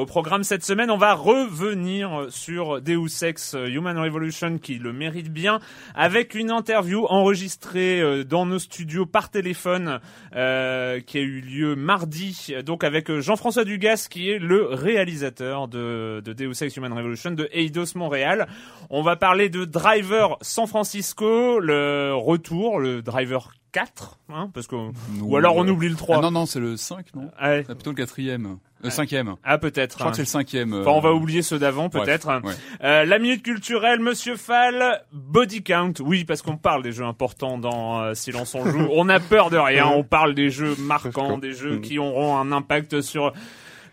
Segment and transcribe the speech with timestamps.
[0.00, 5.30] Au programme cette semaine, on va revenir sur Deus Ex Human Revolution qui le mérite
[5.30, 5.60] bien
[5.94, 10.00] avec une interview enregistrée euh, dans nos studios par téléphone
[10.34, 16.22] euh, qui a eu lieu mardi donc avec Jean-François Dugas qui est le réalisateur de,
[16.24, 18.48] de Deus Ex Human Revolution de Eidos Montréal.
[18.88, 24.76] On va parler de Driver San Francisco, le retour, le Driver 4, hein, parce que
[25.20, 26.16] ou alors on oublie le 3.
[26.16, 27.64] Ah non non, c'est le 5 non Ah ouais.
[27.66, 28.56] C'est plutôt le quatrième.
[28.82, 29.34] Le cinquième.
[29.44, 29.92] Ah peut-être.
[29.92, 30.10] Je crois hein.
[30.10, 30.72] que c'est le cinquième.
[30.72, 32.28] euh, Enfin, on va oublier ceux d'avant, peut-être.
[32.42, 32.54] ouais.
[32.82, 35.92] Euh, la minute culturelle, Monsieur Fall, body count.
[36.00, 38.88] Oui, parce qu'on parle des jeux importants dans euh, Silence on joue.
[38.92, 39.86] On a peur de rien.
[39.86, 43.32] On parle des jeux marquants, des jeux qui auront un impact sur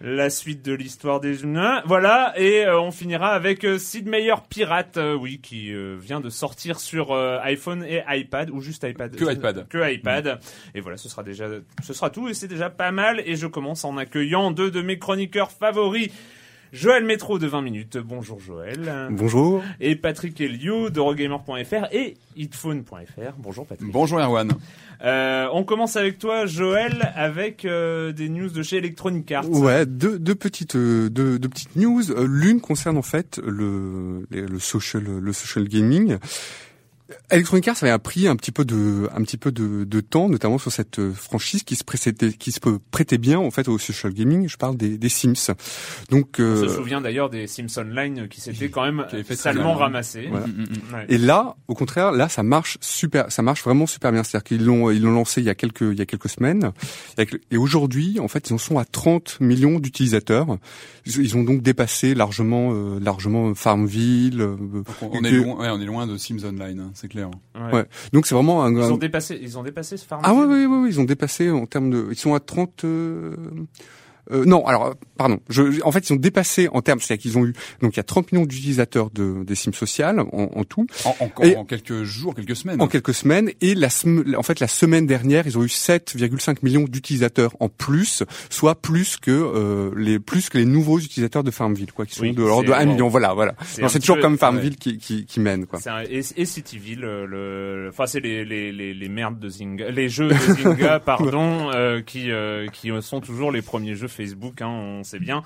[0.01, 1.47] la suite de l'histoire des jeux.
[1.85, 6.19] Voilà, et euh, on finira avec euh, Sid Meier Pirate, euh, oui, qui euh, vient
[6.19, 9.15] de sortir sur euh, iPhone et iPad, ou juste iPad.
[9.15, 9.67] Que iPad.
[9.67, 10.39] Que iPad.
[10.75, 11.47] Et voilà, ce sera déjà,
[11.83, 13.21] ce sera tout, et c'est déjà pas mal.
[13.25, 16.09] Et je commence en accueillant deux de mes chroniqueurs favoris.
[16.73, 17.97] Joël Métro de 20 minutes.
[17.97, 19.07] Bonjour Joël.
[19.11, 19.63] Bonjour.
[19.79, 23.33] Et Patrick Elio de Rogamer.fr et hitphone.fr.
[23.37, 23.91] Bonjour Patrick.
[23.91, 24.51] Bonjour Erwan.
[25.03, 29.49] Euh, on commence avec toi Joël avec euh, des news de chez Electronic Arts.
[29.49, 32.11] Ouais, deux, deux petites euh, deux, deux petites news.
[32.11, 36.17] Euh, L'une concerne en fait le le social le social gaming.
[37.29, 40.57] Electronic Arts avait pris un petit peu de un petit peu de, de temps, notamment
[40.57, 42.59] sur cette euh, franchise qui se prêtait qui se
[42.91, 44.47] prêtait bien en fait au social gaming.
[44.47, 45.53] Je parle des, des Sims.
[46.09, 50.27] Donc On euh, se souvient d'ailleurs des Sims Online qui s'étaient quand même salement ramassés.
[50.29, 50.47] Voilà.
[50.47, 50.93] Mm, mm, mm.
[50.93, 51.05] Ouais.
[51.09, 54.23] Et là, au contraire, là, ça marche super, ça marche vraiment super bien.
[54.23, 56.71] C'est-à-dire qu'ils l'ont, ils l'ont lancé il y a quelques, il y a quelques semaines.
[57.51, 60.57] Et aujourd'hui, en fait, ils en sont à 30 millions d'utilisateurs.
[61.05, 64.41] Ils ont donc dépassé largement, euh, largement Farmville.
[64.41, 64.55] euh,
[65.01, 67.16] on, on est loin, ouais, on est loin de Sims Online, hein, c'est clair.
[67.25, 67.73] Ouais.
[67.73, 67.85] Ouais.
[68.13, 68.71] Donc c'est vraiment un.
[68.73, 70.21] Ils ont dépassé, ils ont dépassé ce farm.
[70.25, 72.83] Ah ouais, ouais, ouais, ouais, ils ont dépassé en termes de, ils sont à 30.
[72.83, 73.35] euh,
[74.31, 75.39] euh, non, alors, euh, pardon.
[75.49, 77.99] Je, en fait, ils ont dépassé en termes, c'est-à-dire qu'ils ont eu, donc il y
[77.99, 80.85] a 30 millions d'utilisateurs de, des Sims sociales en, en tout.
[81.05, 82.81] En, en- Et- en quelques jours, quelques semaines.
[82.81, 83.87] en quelques semaines et la
[84.37, 89.17] en fait la semaine dernière ils ont eu 7,5 millions d'utilisateurs en plus soit plus
[89.17, 92.41] que euh, les plus que les nouveaux utilisateurs de Farmville quoi qui sont Oui, de
[92.43, 95.39] l'ordre de c'est- 1 million voilà voilà c'est toujours peu- comme Farmville qui, qui qui
[95.39, 98.93] mène quoi C'est un, et, et Cityville, euh, le, le- enfin c'est les, les, les,
[98.93, 103.51] les merdes de Zynga, les jeux de Zynga, pardon, euh, qui euh, qui sont toujours
[103.51, 105.43] les premiers jeux Facebook, hein, on sait bien.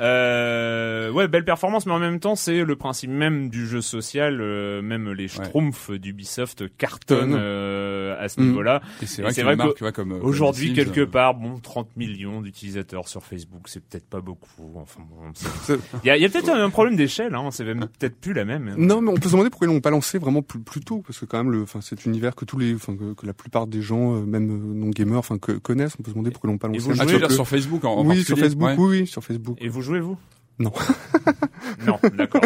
[0.00, 4.40] Euh, ouais, belle performance, mais en même temps, c'est le principe même du jeu social.
[4.40, 8.80] euh, même les schtroumpfs d'Ubisoft cartonnent euh, à ce niveau-là.
[9.02, 11.02] Et c'est Et vrai que vrai une marque, que tu vois, comme, euh, Aujourd'hui, quelque
[11.04, 14.48] part, bon, 30 millions d'utilisateurs sur Facebook, c'est peut-être pas beaucoup.
[14.76, 17.34] Enfin bon, il y a, y a peut-être un problème d'échelle.
[17.34, 18.74] Hein, c'est même peut-être plus la même.
[18.78, 21.02] non mais on peut se demander pourquoi ils l'ont pas lancé vraiment plus, plus tôt
[21.06, 23.32] parce que quand même le enfin cet univers que tous les enfin que, que la
[23.32, 26.52] plupart des gens même non gamers enfin que- connaissent on peut se demander pourquoi ils
[26.52, 28.38] l'ont pas Et lancé vous un Ah, peu dire sur Facebook en, en oui sur
[28.38, 28.74] Facebook Ouais.
[28.78, 30.16] oui oui sur Facebook Et vous vous
[30.60, 30.72] Non.
[31.86, 32.42] Non, d'accord.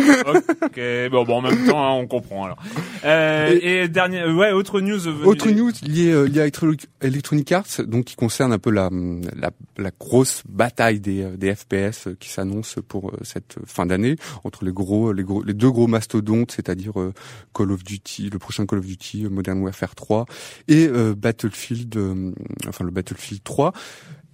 [0.62, 0.80] Ok,
[1.10, 2.62] bon, bon, en même temps, hein, on comprend alors.
[3.04, 4.98] Euh, et, dernier, euh, ouais, autre news.
[5.00, 8.70] venue Autre news liée, euh, liée à Electro- Electronic Arts, donc qui concerne un peu
[8.70, 8.90] la,
[9.36, 13.86] la, la grosse bataille des, euh, des FPS euh, qui s'annonce pour euh, cette fin
[13.86, 14.14] d'année
[14.44, 17.12] entre les gros, les gros, les deux gros mastodontes, c'est-à-dire euh,
[17.54, 20.26] Call of Duty, le prochain Call of Duty, euh, Modern Warfare 3
[20.68, 22.30] et euh, Battlefield, euh,
[22.68, 23.72] enfin le Battlefield 3.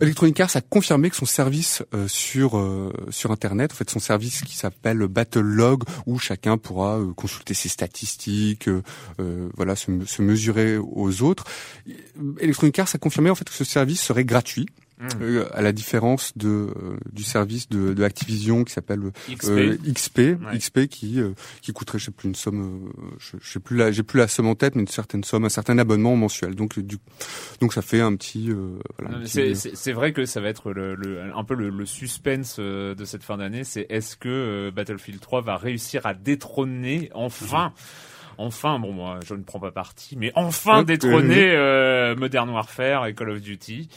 [0.01, 3.99] Electronic Arts a confirmé que son service euh, sur euh, sur internet, en fait son
[3.99, 8.83] service qui s'appelle Battlelog, où chacun pourra euh, consulter ses statistiques, euh,
[9.21, 11.45] euh, voilà, se, se mesurer aux autres.
[12.41, 14.67] Electronic Arts a confirmé en fait que ce service serait gratuit.
[15.01, 15.23] Mmh.
[15.23, 19.01] euh, à la différence de euh, du service de, de Activision qui s'appelle
[19.31, 19.49] XP.
[19.49, 20.59] euh, XP, Ouais.
[20.59, 21.31] XP qui euh,
[21.63, 24.19] qui coûterait je sais plus une somme, euh, je, je sais plus la j'ai plus
[24.19, 26.55] la somme en tête, mais une certaine somme, un certain abonnement mensuel.
[26.55, 26.99] Donc euh, du
[27.63, 30.49] donc ça fait un petit, euh, voilà, petit- C'est c'est- c'est vrai que ça va
[30.49, 33.65] être le, le- un peu le, le suspense euh, de cette fin d'année.
[33.65, 37.73] C'est est-ce que euh, Battlefield 3 va réussir à détrôner enfin
[38.39, 43.07] Enfin, bon, moi, je ne prends pas parti, mais enfin Ouais, détrôner euh, Modern Warfare
[43.07, 43.89] et Call of Duty.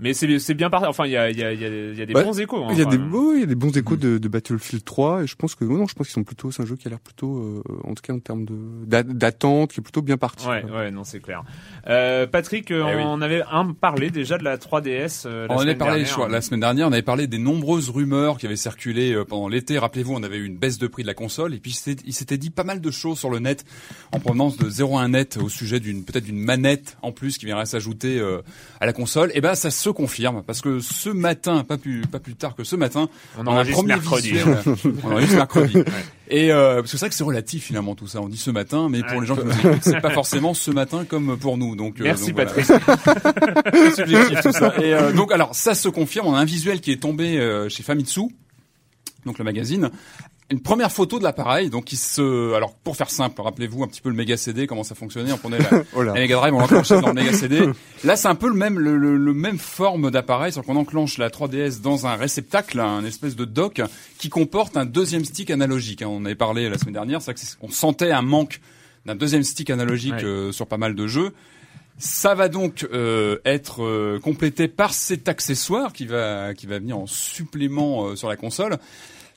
[0.00, 0.86] Mais c'est c'est bien parti.
[0.86, 2.38] Enfin, il y a, il y, a, il y, a, il y a des bons
[2.38, 2.62] échos.
[2.64, 3.08] hein, Il y a des même.
[3.10, 5.64] beaux, il y a des bons échos de, de Battlefield 3 et je pense que
[5.64, 7.94] non, je pense qu'ils sont plutôt, c'est un jeu qui a l'air plutôt, euh, en
[7.94, 8.46] tout cas en termes
[8.86, 10.46] d'attente, qui est plutôt bien parti.
[10.46, 11.42] Ouais, ouais, non, c'est clair.
[11.88, 13.02] Euh, Patrick, Eh oui.
[13.04, 15.24] on avait un parlé déjà de la 3DS.
[15.26, 16.08] euh, la On en avait parlé dernière.
[16.08, 19.24] je crois, la semaine dernière, on avait parlé des nombreuses rumeurs qui avaient circulé euh,
[19.24, 19.78] pendant l'été.
[19.78, 22.38] Rappelez-vous, on avait eu une baisse de prix de la console et puis il s'était
[22.38, 23.64] dit pas mal de choses sur le net
[24.12, 27.66] en provenance de 01 net au sujet d'une peut-être d'une manette en plus qui viendrait
[27.66, 28.42] s'ajouter euh,
[28.80, 29.30] à la console.
[29.34, 32.64] Et ben ça se confirme parce que ce matin, pas plus pas plus tard que
[32.64, 34.30] ce matin, On a un enregistre premier mercredi.
[34.32, 34.58] visuel.
[35.04, 35.78] on enregistre mercredi.
[36.30, 38.20] Et euh, parce que c'est vrai que c'est relatif finalement tout ça.
[38.20, 39.20] On dit ce matin, mais pour Ouais.
[39.20, 41.74] les gens qui nous écoutent, c'est pas forcément ce matin comme pour nous.
[41.76, 42.50] Donc euh, Merci donc voilà.
[42.52, 42.66] Patrick.
[43.74, 44.74] C'est subjectif tout ça.
[44.82, 47.68] Et euh, donc alors ça se confirme, on a un visuel qui est tombé euh,
[47.68, 48.22] chez Famitsu,
[49.26, 49.90] donc le magazine.
[50.50, 54.00] Une première photo de l'appareil, donc il se, alors pour faire simple, rappelez-vous un petit
[54.00, 56.60] peu le Mega CD, comment ça fonctionnait, on prenait la, Oh la Mega Drive, on
[56.60, 57.68] l'enclenchait dans le Mega CD.
[58.02, 61.18] Là, c'est un peu le même, le, le- le même forme d'appareil, c'est qu'on enclenche
[61.18, 63.82] la 3DS dans un réceptacle, un espèce de dock
[64.18, 66.00] qui comporte un deuxième stick analogique.
[66.00, 66.08] hein.
[66.08, 68.60] On avait parlé la semaine dernière, c'est vrai que c'est- on sentait un manque
[69.04, 70.24] d'un deuxième stick analogique Ouais.
[70.24, 71.34] euh, sur pas mal de jeux.
[71.98, 76.96] Ça va donc euh, être euh, complété par cet accessoire qui va qui va venir
[76.96, 78.78] en supplément euh, sur la console.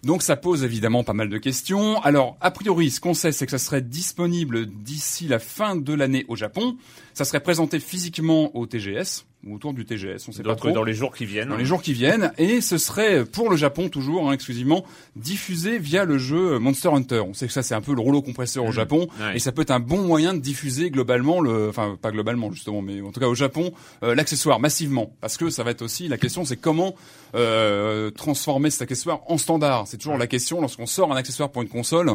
[0.03, 2.01] Donc ça pose évidemment pas mal de questions.
[2.01, 5.93] Alors a priori, ce qu'on sait, c'est que ça serait disponible d'ici la fin de
[5.93, 6.77] l'année au Japon.
[7.13, 10.83] Ça serait présenté physiquement au TGS ou autour du TGS, on sait pas trop dans
[10.83, 11.49] les jours qui viennent.
[11.49, 14.85] dans les jours qui viennent, et ce serait pour le Japon toujours hein, exclusivement
[15.15, 17.21] diffusé via le jeu Monster Hunter.
[17.27, 19.35] On sait que ça c'est un peu le rouleau compresseur au Japon, Ouais.
[19.35, 22.81] et ça peut être un bon moyen de diffuser globalement le, enfin pas globalement justement,
[22.81, 23.71] mais en tout cas au Japon
[24.03, 26.93] euh, l'accessoire massivement, parce que ça va être aussi la question, c'est comment
[27.35, 29.87] euh, transformer cet accessoire en standard.
[29.87, 32.11] C'est toujours la question lorsqu'on sort un accessoire pour une console.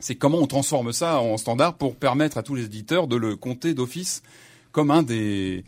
[0.00, 3.36] C'est comment on transforme ça en standard pour permettre à tous les éditeurs de le
[3.36, 4.22] compter d'office
[4.72, 5.64] comme un des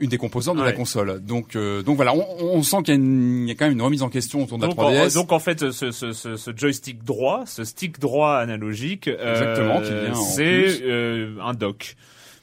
[0.00, 1.20] une des composantes de la console.
[1.20, 4.02] Donc euh, donc voilà, on, on sent qu'il y, a y quand même une remise
[4.02, 5.14] en question autour de la Donc en, 3DS.
[5.14, 10.14] donc en fait, ce, ce, ce, ce joystick droit, ce stick droit analogique, euh, Exactement,
[10.14, 11.96] c'est euh, un dock.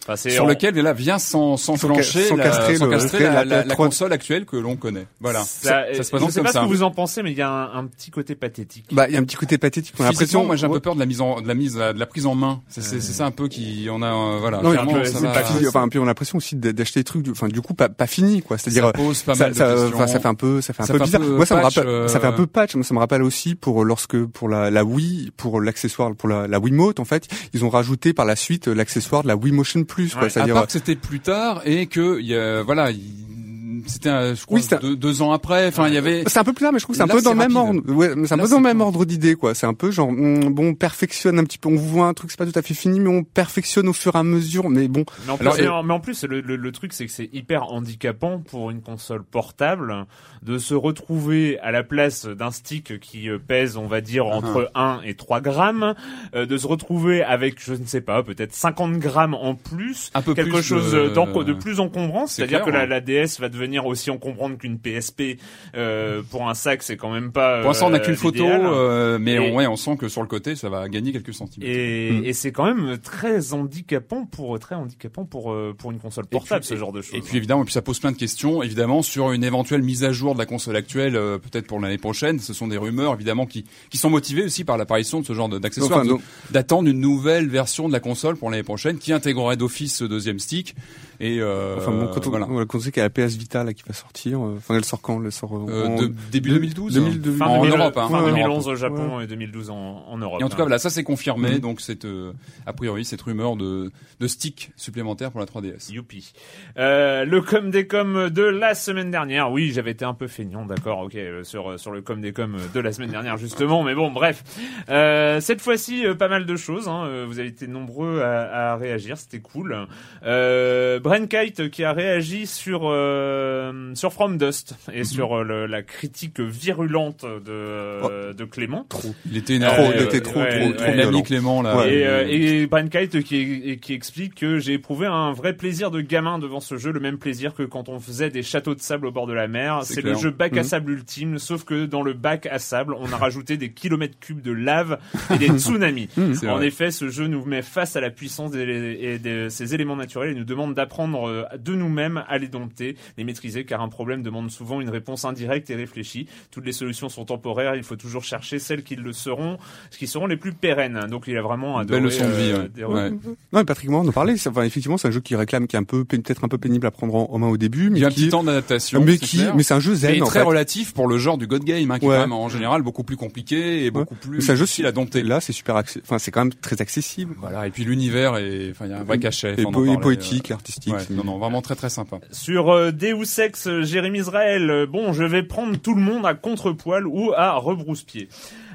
[0.03, 3.19] Enfin, c'est sur en- lequel là vient sans sans Sans la, castrer sans le- castrer
[3.23, 5.05] la- la, la- la- la 3 console actuelle que l'on connaît.
[5.19, 5.41] Voilà.
[5.41, 6.61] Ça, Ça, ça se je présente sais comme pas ça.
[6.61, 8.85] ce que vous en pensez, mais il y a un, un petit côté pathétique.
[8.91, 9.93] Bah, il y a un petit côté pathétique.
[9.99, 11.75] On a l'impression, moi j'ai un peu peur de la mise en de la mise
[11.75, 12.61] de la prise en main.
[12.67, 14.61] C'est c'est c'est ça un peu qui on a euh, voilà.
[14.61, 15.67] Non, peu- ça va- pas fini.
[15.67, 17.87] Enfin, puis on a l'impression aussi d'a- d'acheter des trucs, du- enfin, du coup, pas,
[17.89, 18.57] pas fini, quoi.
[18.57, 19.91] C'est-à-dire, ça pose pas ça, ça, questions.
[19.93, 21.21] enfin, ça fait un peu, ça fait un peu bizarre.
[21.21, 22.73] Moi, ça me rappelle, ça fait un euh, peu patch.
[22.75, 26.47] Moi, ça me rappelle aussi pour lorsque, pour la, la Wii, pour l'accessoire, pour la,
[26.47, 29.83] la Wiimote, en fait, ils ont rajouté par la suite l'accessoire de la Wii Motion
[29.91, 30.23] Plus, quoi.
[30.23, 34.35] Ouais, À part que c'était plus tard et que il y a, voilà, il- c'était
[34.35, 35.67] je crois Oui, deux, deux ans après.
[35.67, 36.23] Enfin, il y avait.
[36.27, 37.55] c'est un peu plus là, mais je trouve que c'est un peu dans le même
[37.55, 37.81] ordre.
[37.91, 39.55] Ouais, c'est un Là, peu dans le même ordre d'idée, quoi.
[39.55, 41.67] C'est un peu genre, bon, on perfectionne un petit peu.
[41.67, 43.93] On vous voit un truc, c'est pas tout à fait fini, mais on perfectionne au
[43.93, 44.69] fur et à mesure.
[44.69, 46.93] Mais bon, Mais en plus, Alors, mais en- mais en plus, le, le, le truc,
[46.93, 50.05] c'est que c'est hyper handicapant pour une console portable
[50.43, 54.71] de se retrouver à la place d'un stick qui euh, pèse, on va dire, entre
[54.75, 55.93] 1 et 3 grammes,
[56.35, 60.21] euh, de se retrouver avec, je ne sais pas, peut-être 50 grammes en plus, Un
[60.21, 63.49] peu quelque plus chose de- d'enco- de plus encombrant, C'est c'est-à-dire que la, DS va
[63.49, 65.37] devenir aussi encombrante qu'une PSP
[65.75, 67.59] euh, pour un sac, c'est quand même pas.
[67.61, 70.07] Pour l'instant, on n'a euh, qu'une photo, euh, mais Et- on, ouais, on sent que
[70.07, 71.71] sur le côté, ça va gagner quelques centimètres.
[71.71, 72.25] Et, Mm.
[72.25, 76.61] et c'est quand même très handicapant pour très handicapant pour euh, pour une console portable
[76.61, 77.15] puis- ce genre de choses.
[77.15, 80.03] Et puis évidemment, et puis ça pose plein de questions, évidemment, sur une éventuelle mise
[80.03, 82.39] à jour de la console actuelle, euh, peut-être pour l'année prochaine.
[82.39, 85.49] Ce sont des rumeurs, évidemment, qui, qui sont motivées aussi par l'apparition de ce genre
[85.49, 86.17] d'accessoires, Enfin,
[86.51, 90.39] d'attendre une nouvelle version de la console pour l'année prochaine, qui intégrerait d'office ce deuxième
[90.39, 90.75] stick.
[91.23, 92.47] Et euh, Enfin bon, quand on, voilà.
[92.49, 94.83] on sait qu'il y a la PS Vita là qui va sortir, euh, enfin elle
[94.83, 97.97] sort quand Elle sort euh, Euh, en- de- début 2012 2000, Fin, En 2000 Europe,
[97.97, 98.07] hein.
[98.09, 98.67] fin Ouais, 2011 Europe.
[98.67, 99.75] au Japon et 2012 en,
[100.07, 100.41] en Europe.
[100.41, 100.57] Et en tout hein.
[100.57, 101.51] cas, voilà, ça c'est confirmé.
[101.51, 101.59] Mhm.
[101.59, 102.33] Donc c'est euh,
[102.65, 105.91] a priori cette rumeur de de stick supplémentaire pour la 3DS.
[105.91, 106.33] Youpi.
[106.77, 109.51] Euh, le com des com de la semaine dernière.
[109.51, 112.57] Oui, j'avais été un peu feignant, d'accord, ok, euh, sur sur le com des com
[112.73, 114.43] de la semaine dernière justement, mais bon, bref.
[114.89, 116.87] Euh, cette fois-ci, euh, pas mal de choses.
[116.87, 117.03] Hein.
[117.05, 119.85] Euh, Vous avez été nombreux à, à réagir, c'était cool.
[120.23, 125.81] Euh, Kite qui a réagi sur euh, sur From Dust et sur euh, le- la
[125.81, 128.85] critique virulente de euh, de Clément.
[129.25, 131.21] Il était Trop, il euh, était trop, ouais, trop, ouais, trop.
[131.23, 131.77] Clément là.
[131.77, 131.93] Ouais.
[131.93, 132.27] Et, euh, euh,
[132.63, 136.59] et Brian Kite qui, qui explique que j'ai éprouvé un vrai plaisir de gamin devant
[136.59, 139.27] ce jeu, le même plaisir que quand on faisait des châteaux de sable au bord
[139.27, 139.81] de la mer.
[139.83, 140.63] C'est le jeu bac à Mhm.
[140.67, 144.41] sable ultime, sauf que dans le bac à sable, on a rajouté des kilomètres cubes
[144.41, 144.97] de lave
[145.33, 146.09] et des tsunamis.
[146.17, 146.67] En vrai.
[146.67, 150.31] effet, ce jeu nous met face à la puissance des, et de ces éléments naturels
[150.31, 154.21] et nous demande d'apprendre euh, de nous-mêmes à les dompter, les maîtriser, car un problème
[154.23, 156.27] demande souvent une réponse indirecte et réfléchie.
[156.51, 159.57] Toutes les solutions sont temporaires, il faut toujours chercher celles qui le seront,
[159.91, 160.99] qui seront les plus pérennes.
[161.09, 161.99] Donc il a vraiment adoré.
[161.99, 162.51] Belle leçon de vie.
[162.51, 162.69] euh, ouais.
[162.69, 163.11] des- Ouais.
[163.53, 164.35] Non, Patrick Morin en parlait.
[164.47, 166.57] Enfin, effectivement, c'est un jeu qui réclame, qui est un peu pe- peut-être un peu
[166.57, 168.29] pénible à prendre en, en main au début, mais Il y a un qui, petit
[168.29, 169.03] temps d'adaptation.
[169.03, 169.55] mais c'est qui, clair.
[169.55, 170.45] mais c'est un jeu zen Et en très fait.
[170.45, 172.15] relatif pour le genre du God Game, hein, qui Ouais.
[172.15, 174.85] est quand même en général beaucoup plus compliqué et beaucoup plus C'est un jeu difficile
[174.87, 175.23] à dompter.
[175.23, 177.35] Là, c'est super, enfin, c'est quand même très accessible.
[177.39, 179.55] Voilà, et puis l'univers est, enfin, il y a un vrai cachet.
[179.57, 180.90] Et, po- poétique, euh, artistique.
[180.91, 182.19] Ouais, non, non, vraiment très très sympa.
[182.31, 186.25] Sur euh, Deus Ex, euh, Jérémy Israël, euh, bon, je vais prendre tout le monde
[186.25, 188.29] à contre-poil ou à rebrousse-pied.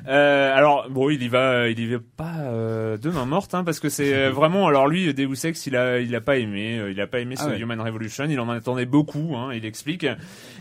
[0.09, 3.65] Euh, alors bon, il y va, il y va pas euh, de main morte, hein,
[3.65, 4.67] parce que c'est euh, vraiment.
[4.67, 7.35] Alors lui, Deus Ex, il a, il a pas aimé, euh, il a pas aimé
[7.39, 7.59] Ah ce ouais.
[7.59, 8.27] Human Revolution.
[8.29, 10.07] Il en attendait beaucoup, hein, il explique.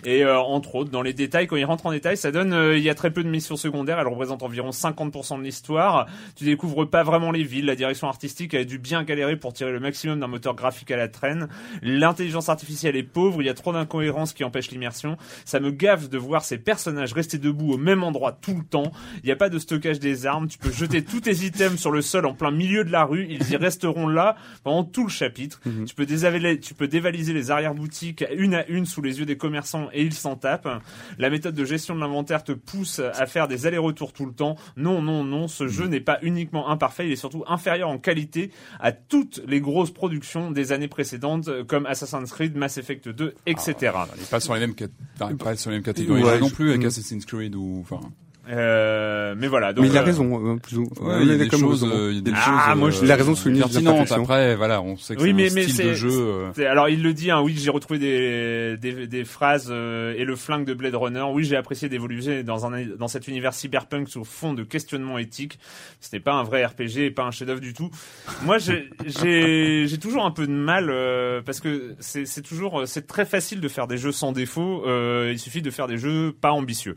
[0.06, 2.78] Et euh, entre autres, dans les détails, quand il rentre en détail, ça donne, euh,
[2.78, 4.00] il y a très peu de missions secondaires.
[4.00, 6.08] Elle représente environ 50% de l'histoire.
[6.36, 7.66] Tu découvres pas vraiment les villes.
[7.66, 10.98] La direction artistique a dû bien galérer pour tirer le maximum d'un moteur graphique à
[10.98, 11.48] la traîne.
[11.82, 13.42] L'intelligence artificielle est pauvre.
[13.42, 15.18] Il y a trop d'incohérences qui empêchent l'immersion.
[15.44, 18.92] Ça me gave de voir ces personnages rester debout au même endroit tout le temps.
[19.24, 20.48] Il n'y a pas de stockage des armes.
[20.48, 23.28] Tu peux jeter tous tes items sur le sol en plein milieu de la rue.
[23.30, 25.62] Ils y resteront là pendant tout le chapitre.
[25.66, 25.86] Mhm.
[25.86, 29.90] Tu peux tu peux dévaliser les arrière-boutiques une à une sous les yeux des commerçants
[29.94, 30.82] et ils s'en tapent.
[31.18, 34.56] La méthode de gestion de l'inventaire te pousse à faire des allers-retours tout le temps.
[34.78, 38.52] Non, non, non, ce jeu n'est pas uniquement imparfait, il est surtout inférieur en qualité
[38.80, 43.76] à toutes les grosses productions des années précédentes comme Assassin's Creed, Mass Effect 2, etc.
[44.16, 44.88] Il est pas sur les mêmes, cat-
[45.20, 46.88] enfin, pas sur les mêmes catégories Ouais, non plus avec mm.
[46.88, 48.00] Assassin's Creed ou, enfin.
[48.50, 49.74] Euh, mais voilà.
[49.74, 51.84] Donc, mais il a euh, raison, euh, plus ou Ouais, il y a des choses,
[51.84, 51.96] raison.
[51.96, 53.62] euh, il y a des Ah, choses, moi, euh, je- il a raison de souligner
[53.62, 53.94] les pertinentes.
[53.96, 54.24] imperfections.
[54.24, 56.46] Après, voilà, on sait que Oui, c'est mais- un mais style de jeu.
[56.68, 60.36] Alors il le dit, hein, oui, j'ai retrouvé des, des, des phrases euh, et le
[60.36, 61.26] flingue de Blade Runner.
[61.32, 65.58] Oui, j'ai apprécié d'évoluer dans un dans cet univers cyberpunk sur fond de questionnement éthique.
[66.00, 67.90] C'était pas un vrai RPG et pas un chef-d'œuvre du tout.
[68.44, 72.84] Moi, j'ai j'ai j'ai toujours un peu de mal euh, parce que c'est c'est toujours
[72.86, 74.84] c'est très facile de faire des jeux sans défaut.
[74.86, 76.96] Euh, il suffit de faire des jeux pas ambitieux.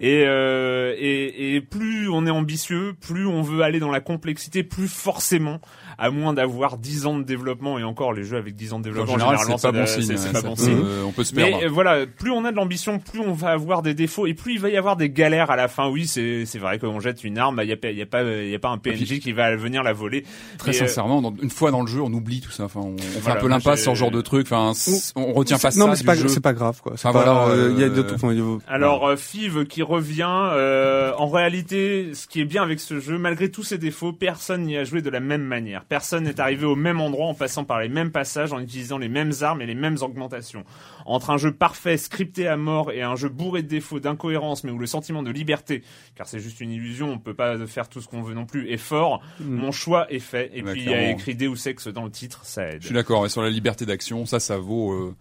[0.00, 4.88] Et, euh, et plus on est ambitieux, plus on veut aller dans la complexité, plus
[4.88, 5.60] forcément,
[6.02, 8.82] à moins d'avoir 10 ans de développement, et encore les jeux avec 10 ans de
[8.82, 10.16] En développement, général, généralement, c'est pas bon signe.
[10.16, 10.80] c'est ouais, pas bon signe.
[10.84, 11.64] euh, On peut se Mais perdre.
[11.64, 14.54] euh, voilà, plus on a de l'ambition, plus on va avoir des défauts et plus
[14.54, 15.88] il va y avoir des galères à la fin.
[15.88, 18.06] Oui, c'est c'est vrai qu'on jette une arme, il y a pas il y a
[18.06, 20.24] pas il y a pas un PNJ qui va venir la voler.
[20.58, 22.64] Très Et, euh, sincèrement, dans- une fois dans le jeu, on oublie tout ça.
[22.64, 24.46] Enfin, on, on fait Voilà, un peu l'impasse sur ce genre de truc.
[24.50, 24.72] Enfin,
[25.16, 26.94] on retient pas ça non, mais c'est pas, c'est pas grave, quoi.
[27.00, 29.82] Pas, voilà, euh, y a euh, d'autres, enfin, il y a- Alors euh, Fiv qui
[29.82, 34.12] revient, euh, en réalité, ce qui est bien avec ce jeu, malgré tous ses défauts,
[34.12, 35.84] personne n'y a joué de la même manière.
[35.92, 39.10] Personne n'est arrivé au même endroit en passant par les mêmes passages, en utilisant les
[39.10, 40.64] mêmes armes et les mêmes augmentations.
[41.04, 44.70] Entre un jeu parfait, scripté à mort, et un jeu bourré de défauts, d'incohérences, mais
[44.70, 45.82] où le sentiment de liberté,
[46.14, 48.70] car c'est juste une illusion, on peut pas faire tout ce qu'on veut non plus,
[48.70, 50.50] est fort, mon choix est fait.
[50.54, 52.80] Et Ouais, puis il y a écrit Deus Ex dans le titre, ça aide.
[52.80, 53.26] Je suis d'accord.
[53.26, 54.92] Et sur la liberté d'action, ça, ça vaut.
[54.94, 55.14] euh,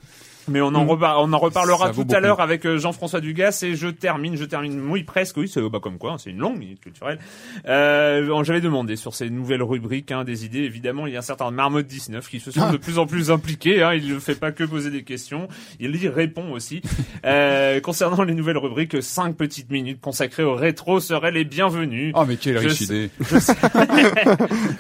[0.51, 3.75] Mais on en, repar- on en reparlera tout à l'heure avec euh, Jean-François Dugas et
[3.75, 6.58] je termine, je termine, oui presque, oui, c'est bah, comme quoi, hein, c'est une longue
[6.58, 7.20] minute culturelle.
[7.67, 11.24] Euh, J'avais demandé sur ces nouvelles rubriques hein, des idées, évidemment, il y a un
[11.24, 14.36] certain Marmotte 19 qui se sont de plus en plus impliqués, hein, il ne fait
[14.39, 15.48] pas que poser des questions,
[15.79, 16.81] il y répond aussi.
[17.24, 22.12] Euh, concernant les nouvelles rubriques, cinq petites minutes consacrées au rétro seraient les bienvenues.
[22.15, 23.10] Oh, mais quelle Je riche sais- idée.
[23.22, 23.53] Je sais,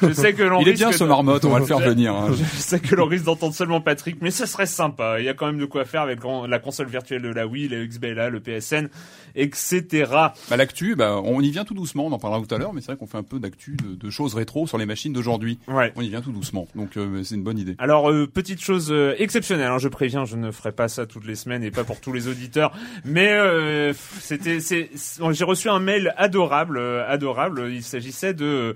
[0.01, 1.45] je sais que l'on Il est bien ce marmotte.
[1.45, 2.15] On va le faire Je- venir.
[2.15, 2.29] hein.
[2.31, 5.19] je sais que l'on risque d'entendre seulement Patrick, mais ce serait sympa.
[5.19, 7.69] Il y a quand même de quoi faire avec la console virtuelle de la Wii,
[7.69, 8.89] le XBLA, le PSN,
[9.35, 10.05] etc.
[10.49, 12.07] Bah, l'actu, bah, on y vient tout doucement.
[12.07, 13.95] On en parlera tout à l'heure, mais c'est vrai qu'on fait un peu d'actu, de,
[13.95, 15.59] de choses rétro sur les machines d'aujourd'hui.
[15.67, 15.93] Ouais.
[15.95, 16.67] On y vient tout doucement.
[16.75, 17.75] Donc, euh, c'est une bonne idée.
[17.77, 21.25] Alors, euh, petite chose euh, exceptionnelle, hein, je préviens, je ne ferai pas ça toutes
[21.25, 22.73] les semaines et pas pour tous les auditeurs,
[23.05, 23.39] mais
[24.19, 24.89] c'était, c'est,
[25.31, 27.69] j'ai reçu un mail adorable, adorable.
[27.71, 28.75] Il s'agissait de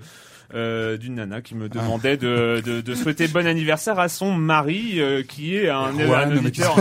[0.54, 4.94] euh, d'une nana qui me demandait de, de, de, souhaiter bon anniversaire à son mari
[5.00, 6.76] euh, qui est un, Ouais, un non, mais auditeur.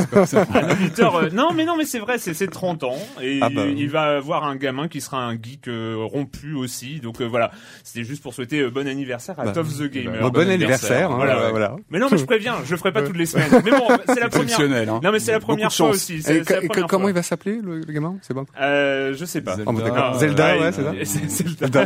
[0.53, 3.49] un auditeur euh, non mais non mais c'est vrai c'est c'est 30 ans et Ah
[3.49, 3.65] bah.
[3.65, 7.51] il va avoir un gamin qui sera un geek euh, rompu aussi donc euh, voilà
[7.83, 11.11] c'était juste pour souhaiter euh, bon anniversaire à Bah, Toph the Gamer Bon, bon anniversaire.
[11.11, 11.49] hein, voilà, ouais.
[11.51, 11.75] voilà.
[11.89, 14.19] mais non mais je préviens je le ferai pas toutes les semaines mais bon c'est
[14.19, 14.99] la première hein.
[15.03, 17.09] non mais c'est la première fois aussi Et la première comment fois.
[17.11, 18.15] il va s'appeler le, le gamin?
[18.21, 18.45] C'est bon.
[18.61, 19.71] euh, je sais pas Zelda.
[19.71, 20.11] Oh, bah, d'accord.
[20.13, 20.83] Non, Zelda, ouais, c'est
[21.29, 21.45] ça.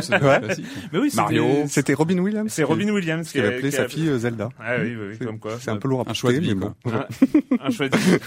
[0.92, 1.66] Mais oui Mario.
[1.70, 2.52] C'était Robin Williams.
[2.52, 4.48] c'est Robin Williams qui avait appelé qui sa fille euh, Zelda.
[4.60, 6.54] ah oui, oui, oui, comme quoi C'est un peu lourd à Un choix de porter,
[6.54, 6.74] vie, mais quoi.
[6.84, 7.56] bon.
[7.64, 8.18] un choix de vie.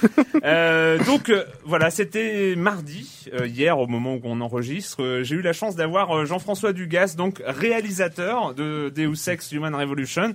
[0.43, 5.03] Euh, donc euh, voilà, c'était mardi euh, hier au moment où on enregistre.
[5.03, 9.73] Euh, J'ai eu la chance d'avoir euh, Jean-François Dugas, donc réalisateur de Deus Ex Human
[9.75, 10.33] Revolution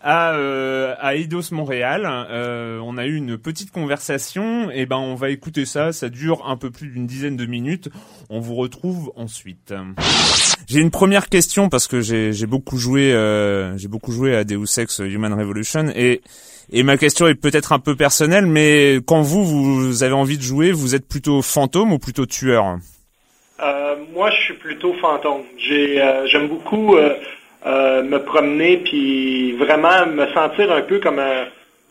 [0.00, 2.06] à euh, à Eidos Montréal.
[2.06, 6.46] Euh, on a eu une petite conversation et ben on va écouter ça, ça dure
[6.46, 7.88] un peu plus d'une dizaine de minutes.
[8.30, 9.74] On vous retrouve ensuite.
[10.66, 14.78] J'ai une première question parce que j'ai beaucoup joué euh, j'ai beaucoup joué à Deus
[14.78, 16.22] Ex Human Revolution et
[16.72, 20.42] et ma question est peut-être un peu personnelle, mais quand vous, vous avez envie de
[20.42, 22.78] jouer, vous êtes plutôt fantôme ou plutôt tueur?
[23.62, 25.42] Euh, moi, je suis plutôt fantôme.
[25.70, 27.14] Euh, j'aime beaucoup euh,
[27.66, 31.46] euh, me promener puis vraiment me sentir un peu comme un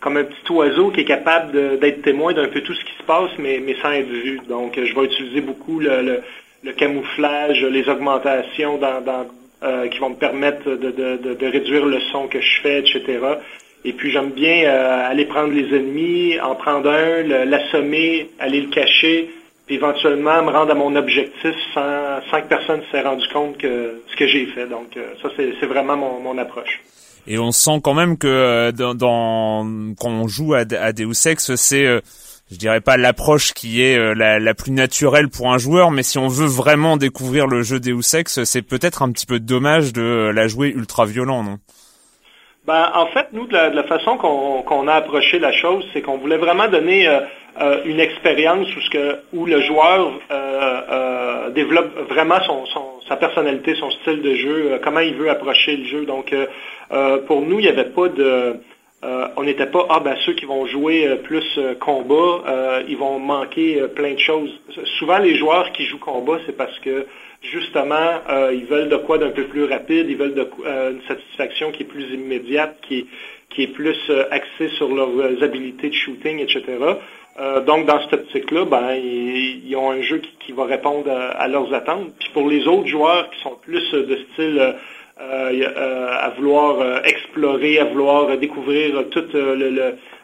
[0.05, 3.03] comme un petit oiseau qui est capable d'être témoin d'un peu tout ce qui se
[3.03, 4.39] passe, mais, mais sans être vu.
[4.47, 6.21] Donc, je vais utiliser beaucoup le,
[6.77, 8.79] camouflage, les augmentations
[9.63, 13.17] euh, qui vont me permettre de, de, de, réduire le son que je fais, etc.
[13.83, 18.69] Et puis j'aime bien euh, aller prendre les ennemis, en prendre un, l'assommer, aller le
[18.69, 19.29] cacher,
[19.65, 23.57] puis éventuellement me rendre à mon objectif sans, sans que personne ne s'est rendu compte
[23.57, 24.67] que ce que j'ai fait.
[24.67, 26.81] Donc euh, ça, c'est vraiment mon, mon approche.
[27.27, 31.25] Et on sent quand même que euh, dans, dans- quand on joue à, à Deus
[31.27, 31.99] Ex, c'est, euh,
[32.51, 36.19] je dirais pas l'approche qui est la, la plus naturelle pour un joueur, mais si
[36.19, 40.31] on veut vraiment découvrir le jeu Deus Ex, c'est peut-être un petit peu dommage de
[40.35, 41.57] la jouer ultra violent, non?
[42.67, 45.83] Ben, en fait, nous, de la, de la façon qu'on qu'on a approché la chose,
[45.93, 47.19] c'est qu'on voulait vraiment donner euh,
[47.61, 52.99] euh, une expérience où, ce que, où le joueur euh, euh, développe vraiment son, son-
[53.07, 56.05] sa personnalité, son style de jeu, euh, comment il veut approcher le jeu.
[56.05, 58.55] Donc, euh, pour nous, il n'y avait pas de...
[59.03, 62.43] euh, on n'était pas, ah ben ceux qui vont jouer plus euh, combat,
[62.87, 64.51] ils vont manquer plein de choses.
[64.99, 67.05] Souvent, les joueurs qui jouent combat, c'est parce que
[67.41, 68.09] justement,
[68.51, 70.47] ils veulent de quoi d'un peu plus rapide, ils veulent
[70.91, 73.05] une satisfaction qui est plus immédiate, qui est,
[73.51, 73.97] qui est plus
[74.31, 76.63] axée sur leurs habiletés de shooting, etc.
[77.37, 81.47] Euh, donc, dans cette optique-là, ben, ils, ils ont un jeu qui, va répondre à,
[81.47, 82.13] leurs attentes.
[82.19, 84.73] Puis pour les autres joueurs qui sont plus euh, de style euh,
[85.19, 89.35] euh, à vouloir explorer, à vouloir découvrir toute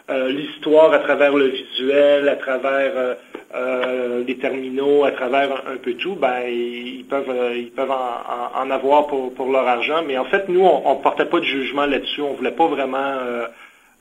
[0.09, 3.15] l'histoire à travers le visuel, à travers
[4.27, 9.33] les terminaux, à travers un, peu tout, ben ils, peuvent ils peuvent en, avoir pour,
[9.33, 10.03] pour leur argent.
[10.05, 12.21] Mais en fait, nous, on, ne portait pas de jugement là-dessus.
[12.21, 13.15] On voulait pas vraiment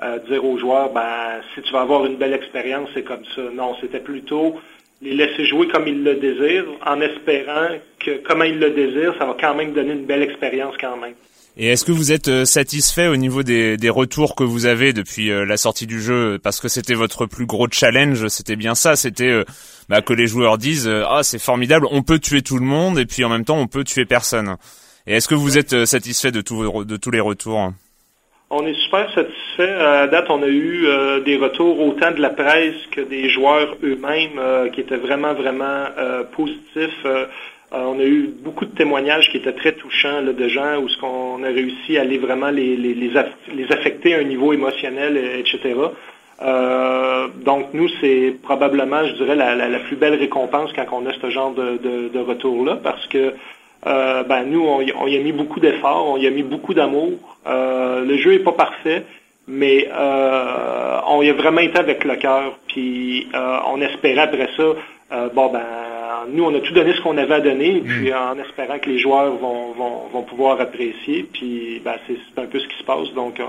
[0.02, 3.42] euh, dire aux joueurs, ben si tu vas avoir une belle expérience, c'est comme ça.
[3.54, 4.58] Non, c'était plutôt
[5.02, 9.26] les laisser jouer comme ils le désirent, en espérant que comment ils le désirent, ça
[9.26, 11.14] va quand même donner une belle expérience quand même.
[11.56, 14.92] Et est-ce que vous êtes euh, satisfait au niveau des, des retours que vous avez
[14.92, 16.38] depuis euh, la sortie du jeu?
[16.42, 19.44] Parce que c'était votre plus gros challenge, c'était bien ça, c'était euh,
[19.88, 23.04] bah, que les joueurs disent ah c'est formidable, on peut tuer tout le monde et
[23.06, 24.56] puis en même temps on peut tuer personne.
[25.06, 27.72] Et est-ce que vous êtes satisfait de, vos- de tous les retours?
[28.52, 29.70] On est super satisfait.
[29.70, 33.76] À date, on a eu euh, des retours autant de la presse que des joueurs
[33.84, 37.06] eux-mêmes euh, qui étaient vraiment, vraiment euh, positifs.
[37.72, 41.44] On a eu beaucoup de témoignages qui étaient très touchants de gens où ce qu'on
[41.44, 45.16] a réussi à aller vraiment les, les, les, aff- les affecter à un niveau émotionnel,
[45.38, 45.76] etc.
[47.44, 51.54] Donc nous, c'est probablement, je dirais, la, plus belle récompense quand on a ce genre
[51.54, 53.34] de, de retour-là, parce que
[53.86, 56.42] euh, ben, nous, on, y- on y a mis beaucoup d'efforts, on y a mis
[56.42, 57.12] beaucoup d'amour.
[57.46, 59.04] Euh, le jeu est pas parfait,
[59.48, 62.58] mais euh, on y a vraiment été avec le cœur.
[62.68, 64.62] Puis euh, on espérait après ça,
[65.12, 65.64] euh, bon ben,
[66.28, 68.90] nous on a tout donné ce qu'on avait à donner, et puis en espérant que
[68.90, 71.26] les joueurs vont, vont, vont pouvoir apprécier.
[71.32, 73.12] Puis ben, c'est c'est un peu ce qui se passe.
[73.14, 73.44] Donc euh,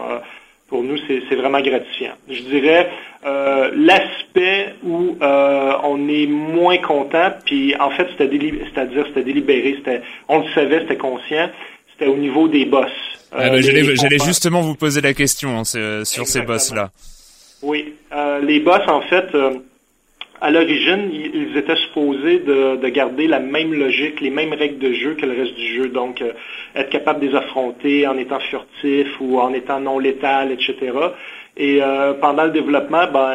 [0.71, 2.13] pour nous, c'est vraiment gratifiant.
[2.29, 2.89] Je dirais
[3.25, 10.01] euh, l'aspect où euh, on est moins content, puis en fait, c'est-à-dire c'était délibéré, c'était,
[10.29, 11.49] on le savait, c'était conscient,
[11.91, 12.89] c'était au niveau des boss.
[13.33, 15.63] Ah Euh, bah, les- J'allais justement vous poser la question hein,
[16.05, 16.89] sur ces boss-là.
[17.61, 19.51] Oui, euh, les boss, en fait, euh,
[20.41, 24.91] à l'origine, ils étaient supposés de, de, garder la même logique, les mêmes règles de
[24.91, 25.89] jeu que le reste du jeu.
[25.89, 26.31] Donc, euh,
[26.75, 30.93] être capable de les affronter en étant furtif ou en étant non létal, etc.
[31.57, 33.29] Et euh, pendant le développement, ben,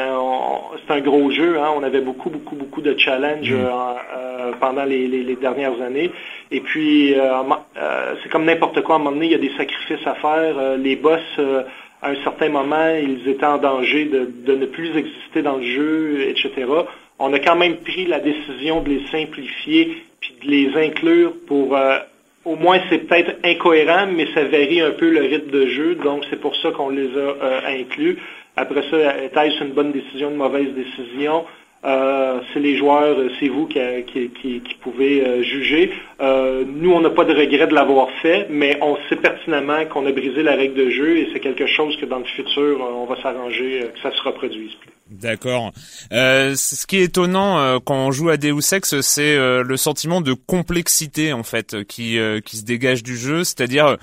[0.84, 1.60] c'est un gros jeu.
[1.60, 1.68] Hein.
[1.76, 3.54] On avait beaucoup, beaucoup, beaucoup de challenges mm.
[3.54, 6.10] euh, pendant les, les, les, dernières années.
[6.50, 7.14] Et puis,
[8.22, 8.96] c'est comme n'importe quoi.
[8.96, 10.76] À un moment donné, il y a des sacrifices à faire.
[10.76, 11.20] les boss
[12.06, 16.28] à un certain moment, ils étaient en danger de, ne plus exister dans le jeu,
[16.28, 16.64] etc.
[17.18, 21.76] On a quand même pris la décision de les simplifier puis de les inclure pour
[21.76, 21.98] euh,
[22.44, 26.24] au moins c'est peut-être incohérent, mais ça varie un peu le rythme de jeu, donc
[26.30, 28.18] c'est pour ça qu'on les a euh, inclus.
[28.54, 31.44] Après ça, était-ce une bonne décision, une mauvaise décision?
[31.87, 33.79] Euh, c'est les joueurs, euh, c'est vous qui,
[34.42, 35.92] qui, pouvez euh, juger.
[36.20, 40.12] nous, on n'a pas de regret de l'avoir fait, mais on sait pertinemment qu'on a
[40.12, 43.20] brisé la règle de jeu et c'est quelque chose que dans le futur, on va
[43.22, 44.90] s'arranger que ça se reproduise plus.
[45.09, 45.72] D'accord.
[46.11, 51.33] ce qui est étonnant quand on joue à Deus Ex, c'est le sentiment de complexité
[51.33, 53.96] en fait qui qui se dégage du jeu, c'est-à-dire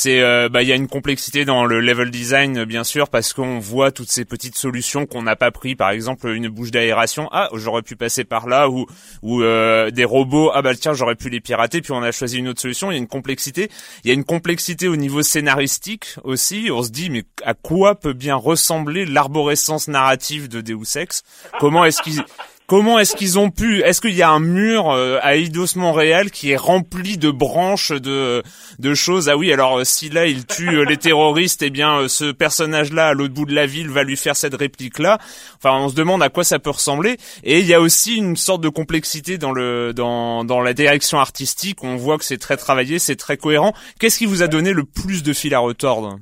[0.00, 3.32] c'est euh, bah il y a une complexité dans le level design bien sûr parce
[3.32, 5.74] qu'on voit toutes ces petites solutions qu'on n'a pas pris.
[5.74, 7.28] Par exemple une bouche d'aération.
[7.32, 8.86] Ah j'aurais pu passer par là ou
[9.22, 10.52] ou euh, des robots.
[10.54, 12.92] Ah bah tiens j'aurais pu les pirater puis on a choisi une autre solution.
[12.92, 13.72] Il y a une complexité.
[14.04, 16.68] Il y a une complexité au niveau scénaristique aussi.
[16.70, 21.24] On se dit mais à quoi peut bien ressembler l'arborescence narrative de Deus Ex?
[21.58, 22.22] Comment est-ce qu'ils
[22.68, 26.30] Comment est-ce qu'ils ont pu Est-ce qu'il y a un mur euh, à Eidos Montréal
[26.30, 28.42] qui est rempli de branches de
[28.78, 29.30] de choses?
[29.30, 33.06] Ah oui, alors euh, si là il tue euh, les terroristes, eh bien ce personnage-là
[33.06, 35.16] à l'autre bout de la ville va lui faire cette réplique-là.
[35.56, 37.16] Enfin, on se demande à quoi ça peut ressembler.
[37.42, 41.18] Et il y a aussi une sorte de complexité dans le dans dans la direction
[41.18, 41.82] artistique.
[41.82, 43.72] On voit que c'est très travaillé, c'est très cohérent.
[43.98, 46.18] Qu'est-ce qui vous a donné le plus de fil à retordre?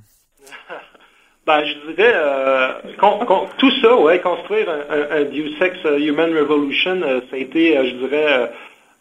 [1.46, 2.72] ben, je dirais, euh,
[3.58, 7.76] tout ça, ouais, construire un, un, Deus Ex euh, Human Revolution, euh, ça a été,
[7.76, 8.50] je dirais,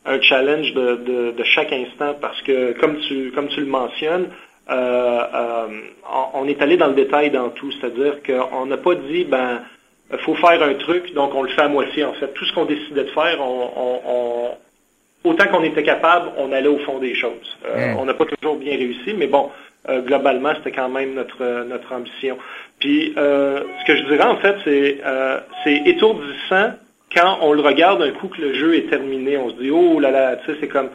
[0.05, 4.27] un challenge de, de, chaque instant parce que, comme tu, comme tu le mentionnes,
[4.69, 9.62] on est allé dans le détail dans tout, c'est-à-dire qu'on n'a pas dit, ben,
[10.19, 12.27] faut faire un truc, donc on le fait à moitié en fait.
[12.36, 14.51] Tout ce qu'on décidait de faire, on,
[15.23, 17.58] autant qu'on était capable, on allait au fond des choses.
[17.63, 17.97] Mm.
[17.97, 19.49] On n'a pas toujours bien réussi, mais bon,
[19.89, 22.37] euh, globalement, c'était quand même notre, euh, notre ambition.
[22.79, 25.01] Puis, euh, ce que je dirais, en fait, c'est
[25.63, 26.73] c'est étourdissant
[27.13, 29.37] quand on le regarde un coup que le jeu est terminé.
[29.37, 30.89] On se dit, oh là là, tu sais, c'est comme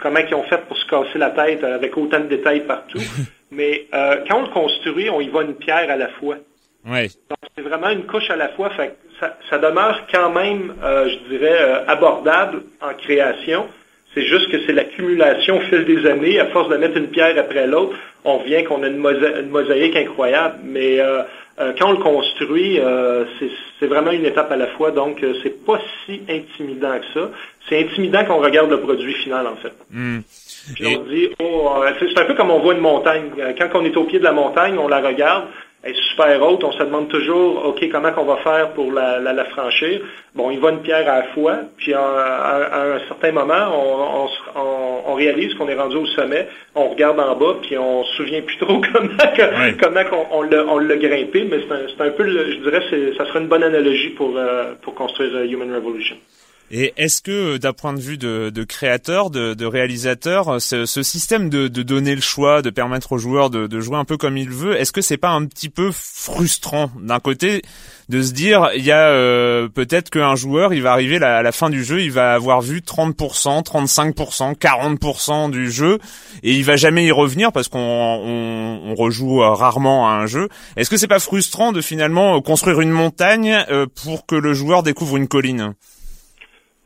[0.00, 3.00] comment ils ont fait pour se casser la tête avec autant de détails partout?
[3.50, 6.36] Mais quand on le construit, on y va une pierre à la fois.
[6.84, 7.08] Ouais.
[7.30, 8.70] Donc, c'est vraiment une couche à la fois.
[8.70, 13.68] Fait ça, ça demeure quand même, je dirais, abordable en création.
[14.14, 16.38] C'est juste que c'est l'accumulation au fil des années.
[16.38, 20.58] À force de mettre une pierre après l'autre, on vient qu'on a une, mosaïque incroyable.
[20.64, 21.22] Mais euh,
[21.58, 23.24] euh, quand on le construit, euh,
[23.80, 24.92] c'est vraiment une étape à la fois.
[24.92, 27.30] Donc, c'est pas si intimidant que ça.
[27.68, 29.72] C'est intimidant quand on regarde le produit final, en fait.
[29.90, 30.20] Hmm.
[30.74, 33.30] Puis on dit, oh, c'est un peu comme on voit une montagne.
[33.58, 35.44] Quand on est au pied de la montagne, on la regarde
[35.84, 36.64] est super haute.
[36.64, 40.00] On se demande toujours, OK, comment qu'on va faire pour la, la, franchir?
[40.34, 45.02] Bon, il va une pierre à la fois, puis à, un certain moment, on, on,
[45.06, 48.42] on réalise qu'on est rendu au sommet, on regarde en bas, puis on se souvient
[48.42, 52.82] plus trop comment, comment on, on l'a grimpé, mais c'est un, un, peu, je dirais,
[53.16, 56.16] ça serait une bonne analogie pour, euh, pour construire euh, Human Revolution.
[56.70, 61.02] Et est-ce que, d'un point de vue de, de créateur, de, de réalisateur, ce, ce
[61.02, 64.38] système de, de, donner le choix, de permettre aux joueurs de, jouer un peu comme
[64.38, 67.62] il veut, est-ce que c'est pas un petit peu frustrant d'un côté
[68.08, 71.52] de se dire, il y a euh, peut-être qu'un joueur, il va arriver à la
[71.52, 75.98] fin du jeu, il va avoir vu 30%, 35%, 40% du jeu,
[76.42, 80.48] et il va jamais y revenir parce qu'on on, on rejoue rarement à un jeu.
[80.76, 84.82] Est-ce que c'est pas frustrant de finalement construire une montagne euh, pour que le joueur
[84.82, 85.74] découvre une colline?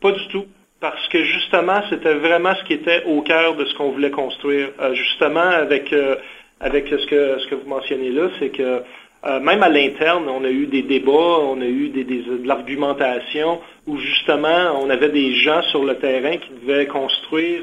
[0.01, 0.47] Pas du tout.
[0.81, 4.69] Parce que justement, c'était vraiment ce qui était au cœur de ce qu'on voulait construire.
[4.81, 6.15] Euh, justement, avec, euh,
[6.61, 8.83] avec ce, que, ce que vous mentionnez là, c'est que
[9.27, 13.61] euh, même à l'interne, on a eu des débats, on a eu des, de l'argumentation
[13.89, 17.63] où justement, on avait des gens sur le terrain qui devaient construire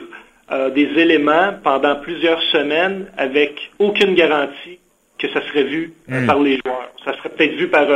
[0.75, 4.77] des éléments pendant plusieurs semaines avec aucune garantie
[5.17, 6.27] que ça serait vu hmm.
[6.27, 6.91] par les joueurs.
[7.03, 7.87] Ça serait peut-être vu par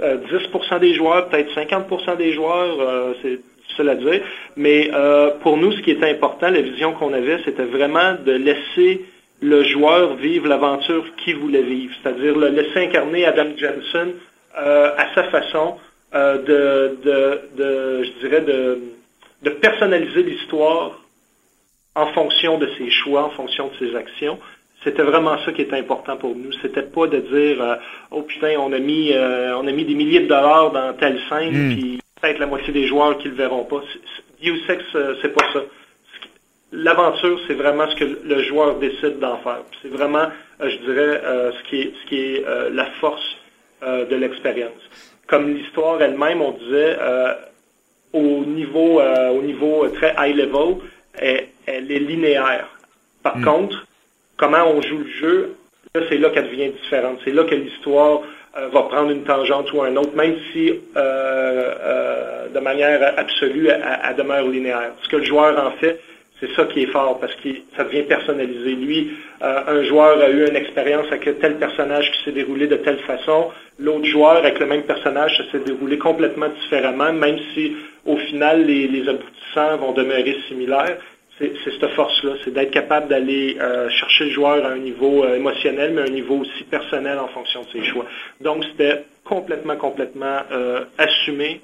[0.00, 3.14] 10% des joueurs, peut-être 50% des joueurs.
[3.20, 3.38] c'est
[3.76, 4.20] cela dire.
[4.56, 8.32] Mais euh, pour nous, ce qui était important, la vision qu'on avait, c'était vraiment de
[8.32, 9.04] laisser
[9.40, 14.14] le joueur vivre l'aventure qu'il voulait vivre, c'est-à-dire le laisser incarner Adam Jensen
[14.56, 15.76] euh, à sa façon,
[16.14, 18.78] euh, de, de, de, je dirais, de,
[19.42, 21.00] de personnaliser l'histoire
[21.96, 24.38] en fonction de ses choix, en fonction de ses actions.
[24.82, 26.52] C'était vraiment ça qui était important pour nous.
[26.60, 27.78] C'était pas de dire
[28.10, 31.70] oh putain, on a mis on a mis des milliers de dollars dans telle scène,
[31.70, 31.74] hmm.
[31.74, 33.82] puis peut-être la moitié des joueurs qui le verront pas.
[34.42, 34.84] Deus Ex,
[35.20, 35.60] c'est pas ça.
[36.72, 39.60] L'aventure, c'est vraiment ce que le joueur décide d'en faire.
[39.82, 40.26] C'est vraiment,
[40.60, 43.36] je dirais, ce qui est, ce qui est la force
[43.82, 44.72] de l'expérience.
[45.26, 46.96] Comme l'histoire elle-même, on disait,
[48.12, 50.76] au niveau, au niveau très high level,
[51.14, 52.68] elle, elle est linéaire.
[53.22, 53.44] Par hmm.
[53.44, 53.86] contre,
[54.36, 55.56] comment on joue le jeu,
[55.94, 57.18] là, c'est là qu'elle devient différente.
[57.24, 58.26] C'est là que l'histoire euh,
[58.72, 64.16] va prendre une tangente ou un autre, même si euh, euh, de manière absolue, elle,
[64.16, 64.92] demeure linéaire.
[65.02, 66.00] Ce que le joueur en fait,
[66.40, 68.72] c'est ça qui est fort parce que ça devient personnalisé.
[68.72, 72.98] Lui, un joueur a eu une expérience avec tel personnage qui s'est déroulé de telle
[72.98, 73.50] façon.
[73.78, 78.66] L'autre joueur avec le même personnage, ça s'est déroulé complètement différemment, même si au final
[78.66, 80.98] les aboutissants vont demeurer similaires
[81.38, 85.36] c'est cette force-là, c'est d'être capable d'aller euh, chercher le joueur à un niveau euh,
[85.36, 88.06] émotionnel, mais à un niveau aussi personnel en fonction de ses choix.
[88.40, 91.60] Donc, c'était complètement, complètement euh, assumé,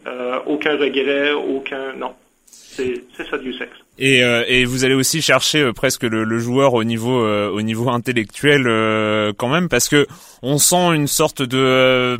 [0.46, 1.92] aucun regret, aucun...
[1.96, 2.14] Non,
[2.50, 3.76] c'est ça du sexe.
[3.98, 7.50] Et, euh, et vous allez aussi chercher euh, presque le, le, joueur au niveau euh,
[7.50, 8.62] au niveau intellectuel
[9.36, 10.06] quand même parce que
[10.42, 12.16] on sent une sorte de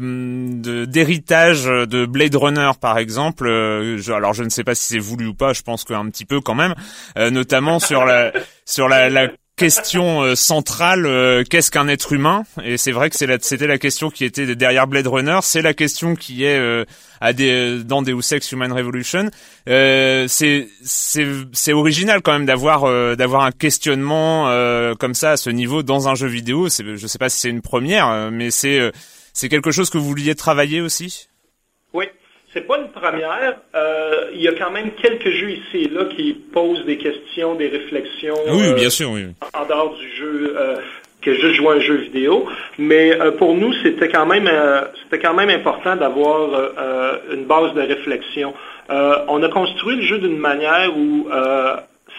[0.85, 3.47] d'héritage de, Blade Runner par exemple.
[3.47, 6.27] Je, alors je ne sais pas si c'est voulu ou pas, je pense qu'un petit
[6.27, 6.75] peu quand même,
[7.16, 8.33] notamment sur la
[8.66, 9.29] sur la, la
[9.61, 12.44] question euh, centrale, euh, qu'est-ce qu'un être humain?
[12.64, 16.14] Et c'est vrai que c'était la question qui était derrière Blade Runner, c'est la question
[16.14, 16.87] qui est euh,
[17.20, 19.29] à des, dans Deus Ex Human Revolution.
[19.66, 22.85] c'est c'est original quand même d'avoir
[23.16, 24.46] d'avoir un questionnement
[24.99, 26.68] comme ça à ce niveau dans un jeu vidéo.
[26.70, 28.90] Je sais pas si c'est une première, mais c'est
[29.35, 31.29] c'est quelque chose que vous vouliez travailler aussi?
[31.92, 32.07] Oui,
[32.53, 33.57] c'est pas une première.
[33.75, 37.55] Euh, il y a quand même quelques jeux ici et là qui posent des questions,
[37.55, 38.35] des réflexions.
[38.51, 39.27] Oui, bien sûr, oui.
[39.55, 40.77] En dehors du jeu, euh,
[41.23, 42.47] que juste jouer un jeu vidéo.
[42.79, 44.51] Mais euh, pour nous, c'était quand même,
[45.03, 46.73] c'était quand même important d'avoir
[47.33, 48.55] une base de réflexion.
[48.89, 51.29] on a construit le jeu d'une manière où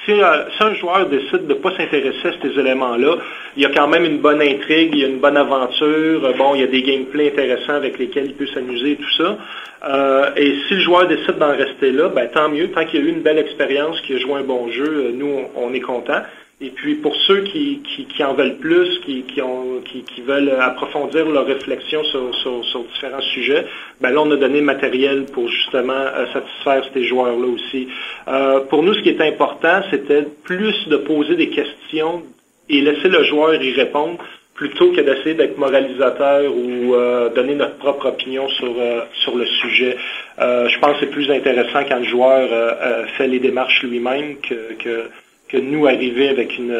[0.05, 3.17] si, un joueur décide de ne pas s'intéresser à ces éléments-là,
[3.55, 6.55] il y a quand même une bonne intrigue, il y a une bonne aventure, bon,
[6.55, 9.37] il y a des gameplays intéressants avec lesquels il peut s'amuser et tout ça.
[9.83, 12.69] Euh, et si le joueur décide d'en rester là, ben, tant mieux.
[12.69, 15.39] Tant qu'il a eu une belle expérience, qu'il a joué un bon jeu, euh, nous,
[15.55, 16.21] on, est contents.
[16.63, 17.81] Et puis pour ceux qui,
[18.23, 19.23] en veulent plus, qui,
[20.25, 23.65] veulent approfondir leur réflexion sur, différents sujets,
[23.99, 27.87] ben là on a donné matériel pour justement euh, satisfaire ces joueurs-là aussi.
[28.69, 32.23] pour nous, ce qui est important, c'était plus de poser des questions
[32.69, 34.17] et laisser le joueur y répondre
[34.61, 39.01] plutôt que d'essayer d'être moralisateur ou euh, donner notre propre opinion sur, euh,
[39.35, 39.97] le sujet.
[40.39, 42.47] Euh, je pense que c'est plus intéressant quand le joueur
[43.17, 45.09] fait les démarches lui-même que,
[45.51, 46.77] que, nous arriver avec une,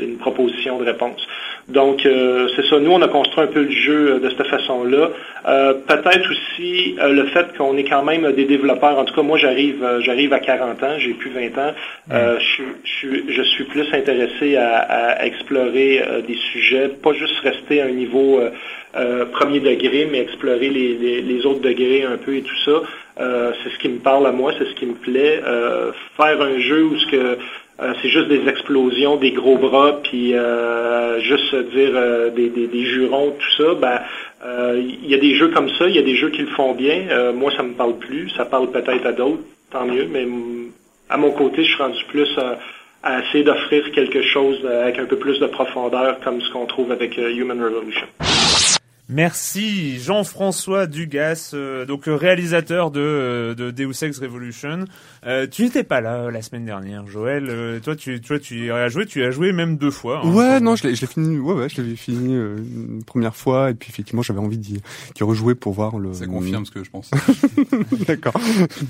[0.00, 1.26] une proposition de réponse.
[1.70, 2.78] Donc, euh, c'est ça.
[2.80, 5.10] Nous, on a construit un peu le jeu euh, de cette façon-là.
[5.46, 8.98] Euh, peut-être aussi le fait qu'on est quand même des développeurs.
[8.98, 11.72] En tout cas, moi, j'arrive, j'arrive à 40 ans, j'ai plus 20 ans.
[12.10, 12.62] Je,
[13.28, 18.40] je, suis plus intéressé à, explorer des sujets, pas juste rester à un niveau
[19.32, 22.82] premier degré, mais explorer les, les, autres degrés un peu et tout ça.
[23.62, 25.40] c'est ce qui me parle à moi, c'est ce qui me plaît.
[26.16, 27.38] faire un jeu où ce que
[27.82, 32.84] euh, c'est juste des explosions, des gros bras, puis euh, juste dire euh, des, des,
[32.84, 33.74] jurons, tout ça.
[33.74, 34.00] Ben,
[34.76, 36.74] il y a des jeux comme ça, il y a des jeux qui le font
[36.74, 37.32] bien.
[37.34, 38.30] moi, ça me parle plus.
[38.30, 40.06] Ça parle peut-être à d'autres, tant mieux.
[40.10, 40.26] Mais
[41.08, 42.28] à mon côté, je suis rendu plus
[43.02, 46.90] à essayer d'offrir quelque chose avec un peu plus de profondeur, comme ce qu'on trouve
[46.90, 48.06] avec Human Revolution.
[49.12, 54.84] Merci Jean-François Dugas, euh, donc euh, réalisateur de, euh, de Deus Ex Revolution.
[55.50, 57.80] tu n'étais pas là la semaine dernière, Joël.
[57.82, 60.22] toi, tu, toi, tu as joué, tu as joué même deux fois.
[60.24, 61.38] Hein, ouais, non, je l'ai, fini.
[61.40, 64.80] Ouais, ouais, je l'avais fini une première fois, et puis effectivement, j'avais envie d'y,
[65.20, 66.12] rejouer pour voir le.
[66.12, 67.10] Ça confirme ce que je pense.
[68.06, 68.34] D'accord.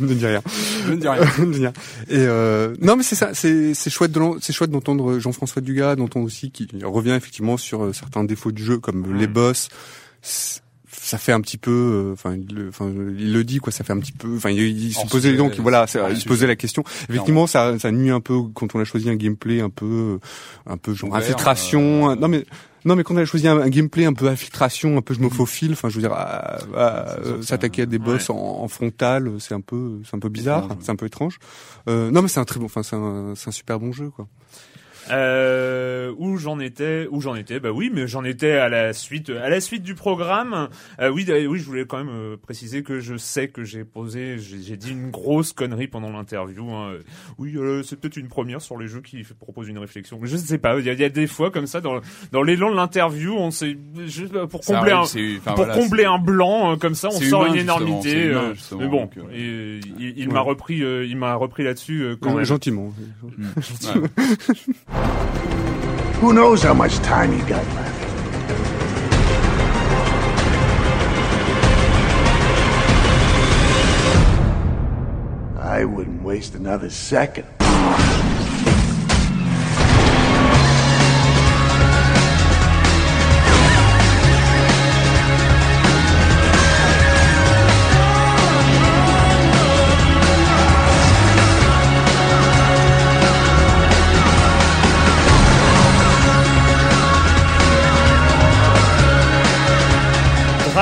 [0.00, 0.42] ne dis rien.
[0.86, 1.24] Je ne dis rien.
[1.38, 1.72] ne dis rien.
[2.10, 3.30] Et non, mais c'est ça.
[3.32, 7.94] C'est, c'est chouette de, c'est chouette d'entendre Jean-François Dugas, d'entendre aussi qui revient effectivement sur
[7.94, 9.70] certains défauts du jeu, comme les boss
[10.22, 12.50] ça fait un petit peu euh, enfin il,
[13.18, 15.86] il, le dit quoi ça fait un petit peu enfin il, se posait donc voilà
[16.10, 16.84] il se posait la question.
[17.08, 20.18] Effectivement ça ça nuit un peu quand on a choisi un gameplay un peu
[20.66, 22.44] un peu genre infiltration euh, non mais
[22.84, 25.28] non mais quand on a choisi un, gameplay un peu infiltration un peu je me
[25.28, 26.16] faufile enfin je veux dire
[27.42, 30.96] s'attaquer à des boss en, frontal c'est un peu c'est un peu bizarre c'est un
[30.96, 31.38] peu étrange.
[31.88, 34.10] Euh, non mais c'est un très bon enfin c'est un, c'est un super bon jeu
[34.10, 34.28] quoi
[35.10, 39.30] Euh, où j'en étais, où j'en étais, bah oui, mais j'en étais à la suite,
[39.30, 40.68] à la suite du programme.
[41.00, 44.38] Euh, oui, oui, je voulais quand même euh, préciser que je sais que j'ai posé,
[44.38, 46.70] j'ai j'ai dit une grosse connerie pendant l'interview.
[46.70, 46.94] Hein.
[47.38, 50.18] Oui, euh, c'est peut-être une première sur les jeux qui proposent une réflexion.
[50.22, 50.78] Je ne sais pas.
[50.78, 52.00] Il y a, il y a des fois comme ça dans
[52.32, 56.18] dans l'élan de l'interview, on sait juste pour combler arrive, un pour voilà, combler un
[56.18, 58.26] blanc euh, comme ça, on sort humain, une énormité.
[58.26, 60.34] humain, euh, mais bon, donc, euh, et, il, il ouais.
[60.34, 62.44] m'a repris, euh, il m'a repris là-dessus euh, quand Euh, même.
[62.44, 62.92] Gentiment.
[66.20, 67.90] Who knows how much time you got left?
[75.58, 77.46] I wouldn't waste another second.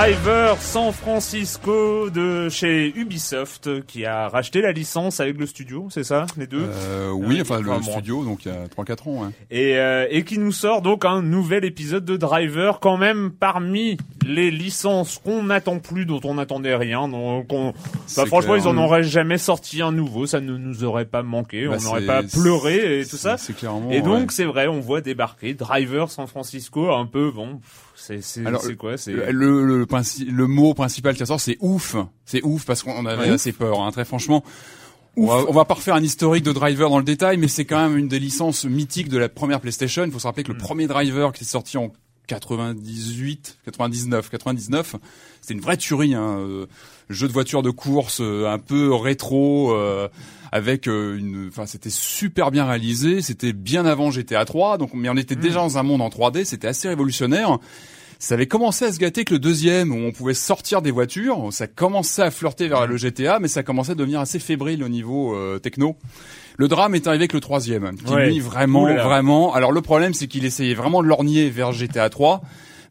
[0.08, 6.02] Driver San Francisco de chez Ubisoft qui a racheté la licence avec le studio, c'est
[6.02, 9.24] ça, les deux Euh, oui, Ouais, enfin le studio, donc il y a 3-4 ans.
[9.24, 9.28] Ouais.
[9.50, 13.98] et, euh, et qui nous sort donc un nouvel épisode de Driver quand même parmi
[14.26, 17.06] les licences qu'on n'attend plus, dont on n'attendait rien.
[17.06, 17.74] Donc on,
[18.16, 18.64] bah, franchement, clair.
[18.64, 21.84] ils en auraient jamais sorti un nouveau, ça ne nous aurait pas manqué, Bah, on
[21.84, 23.36] n'aurait pas pleuré et tout ça.
[23.90, 24.26] Et donc ouais.
[24.30, 27.56] c'est vrai, on voit débarquer Driver San Francisco un peu bon.
[27.58, 29.86] pff, C'est quoi Le, le, le,
[30.30, 31.96] le mot principal qui ressort, c'est ouf.
[32.24, 34.44] C'est ouf parce qu'on avait assez peur, hein, très franchement.
[35.16, 37.64] On va, on va pas refaire un historique de Driver dans le détail, mais c'est
[37.64, 40.04] quand même une des licences mythiques de la première PlayStation.
[40.04, 41.92] Il faut se rappeler que le premier Driver qui est sorti en
[42.28, 44.96] 98, 99, 99,
[45.40, 46.66] c'était une vraie tuerie, hein, euh,
[47.10, 50.08] jeu de voiture de course euh, un peu rétro, euh,
[50.52, 55.08] avec euh, une, enfin c'était super bien réalisé, c'était bien avant GTA 3, donc mais
[55.08, 57.58] on était déjà dans un monde en 3D, c'était assez révolutionnaire.
[58.20, 61.48] Ça avait commencé à se gâter que le deuxième, où on pouvait sortir des voitures,
[61.52, 64.88] ça commençait à flirter vers le GTA, mais ça commençait à devenir assez fébrile au
[64.88, 65.96] niveau euh, techno.
[66.56, 68.26] Le drame est arrivé avec le troisième, qui Ouais.
[68.26, 69.54] lui vraiment, vraiment.
[69.54, 72.42] Alors le problème, c'est qu'il essayait vraiment de lorgner vers GTA 3,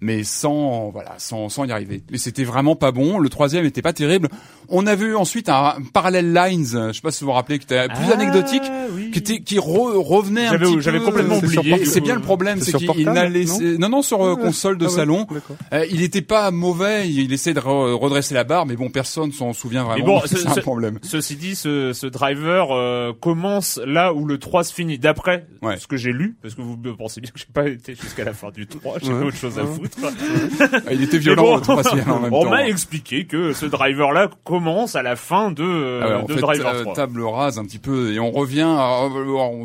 [0.02, 2.04] mais sans, voilà, sans, sans y arriver.
[2.12, 3.18] Et c'était vraiment pas bon.
[3.20, 4.30] Le troisième était pas terrible.
[4.70, 7.66] On a vu ensuite un Parallel Lines, je sais pas si vous vous rappelez, qui
[7.66, 9.12] était plus Ah, anecdotique, oui.
[9.12, 10.82] qui était, qui re- revenait un J'avais- petit peu.
[10.82, 11.86] j'avais complètement oublié.
[11.86, 14.86] C'est bien le problème, C'est qu'il portable, n'a laissé, non, non, sur euh, console de
[14.88, 15.26] Ah salon.
[15.72, 18.90] Euh, il était pas mauvais, il, il essaie de re- redresser la barre, mais bon,
[18.90, 20.06] personne s'en souvient vraiment.
[20.06, 21.00] bon, c'est ce- un ce- problème.
[21.02, 25.00] Ceci dit, ce, ce driver euh, commence là où le 3 se finit.
[25.00, 25.78] D'après Ouais.
[25.78, 28.34] ce que j'ai lu, parce que vous pensez bien que j'ai pas été jusqu'à la
[28.34, 29.26] fin du 3, j'avais Ouais.
[29.28, 29.87] autre chose à foutre.
[30.04, 32.50] Ah, Il était Mais violent bon, le troisième en même on temps.
[32.50, 36.34] m'a expliqué que ce driver-là commence à la fin de, euh, Ah ouais, on de
[36.34, 36.94] fait Driver euh, 3.
[36.96, 39.10] table rase un petit peu et on revient à, à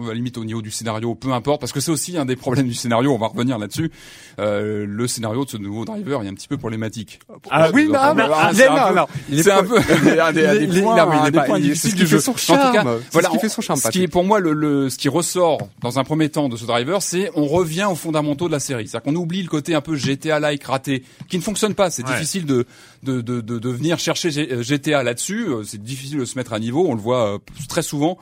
[0.08, 2.66] la limite au niveau du scénario, peu importe, parce que c'est aussi un des problèmes
[2.68, 3.12] du scénario.
[3.12, 3.90] On va revenir là-dessus.
[4.38, 7.20] Euh, le scénario de ce nouveau driver est un petit peu problématique.
[7.50, 9.08] Ah oui, Donc, mais, on mais, va- il c'est est un peu- alors.
[9.28, 12.98] Il est C'est un pas- peu non, mais c'est ce son charme.
[13.12, 14.98] Voilà, ce qui on- fait son charme, Ce qui est pour moi le, le ce
[14.98, 18.52] qui ressort dans un premier temps de ce driver, c'est on revient aux fondamentaux de
[18.52, 18.86] la série.
[18.88, 21.90] C'est-à-dire qu'on oublie le côté un peu GTA-like raté, qui ne fonctionne pas.
[21.90, 22.12] C'est Ouais.
[22.14, 22.66] difficile de
[23.02, 25.48] de, de de de venir chercher G- euh, GTA là-dessus.
[25.48, 26.86] Euh, C'est difficile de se mettre à niveau.
[26.88, 28.18] On le voit euh, très souvent.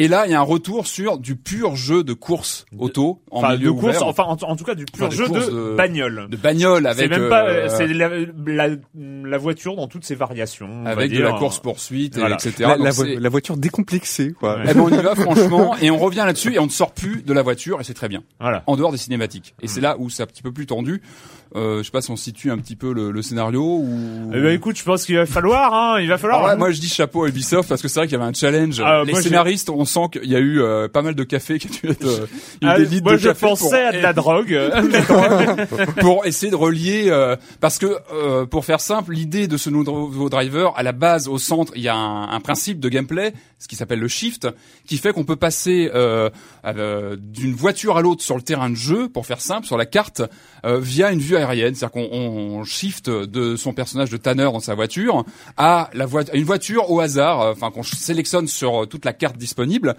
[0.00, 3.38] Et là, il y a un retour sur du pur jeu de course auto en
[3.40, 5.74] Enfin, milieu de course, ouvert, enfin, en, en tout cas, du pur Enfin, jeu de,
[5.76, 6.28] bagnole.
[6.30, 8.08] de bagnole avec C'est même pas, euh, c'est la,
[8.46, 10.68] la, la voiture dans toutes ses variations.
[10.70, 12.36] on va avec de la course poursuite, Voilà.
[12.36, 12.54] etc.
[12.60, 14.56] La, Donc la vo- c'est- la voiture décomplexée, quoi.
[14.56, 14.62] Ouais.
[14.70, 17.22] Eh ben on y va franchement et on revient là-dessus et on ne sort plus
[17.22, 18.22] de la voiture et c'est très bien.
[18.40, 18.62] Voilà.
[18.68, 19.54] En dehors des cinématiques.
[19.60, 21.02] Et c'est là où c'est un petit peu plus tendu.
[21.56, 24.30] Euh, je sais pas si on situe un petit peu le, le scénario ou.
[24.34, 26.40] Eh ben, écoute, je pense qu'il va falloir, hein, il va falloir.
[26.40, 28.28] Alors là, moi je dis chapeau à Ubisoft parce que c'est vrai qu'il y avait
[28.30, 28.80] un challenge.
[28.84, 31.58] Ah, Les moi, scénaristes, on sent qu'il y a eu euh, pas mal de café
[31.58, 32.28] qui a dû être.
[32.62, 34.56] Ah, des litres moi, de je café pour- pensais à de la drogue.
[36.00, 40.28] pour essayer de relier euh, parce que euh, pour faire simple l'idée de ce nouveau
[40.28, 43.66] driver à la base au centre il y a un, un principe de gameplay ce
[43.68, 44.46] qui s'appelle le shift
[44.86, 45.90] qui fait qu'on peut passer
[46.76, 49.86] euh, d'une voiture à l'autre sur le terrain de jeu pour faire simple sur la
[49.86, 50.22] carte
[50.64, 51.74] euh, via une vue aérienne.
[51.74, 55.24] C'est-à-dire qu'on on shift de son personnage de Tanner dans sa voiture
[55.56, 59.96] à voiture une voiture au hasard euh, enfin qu'on sélectionne sur toute la carte disponible.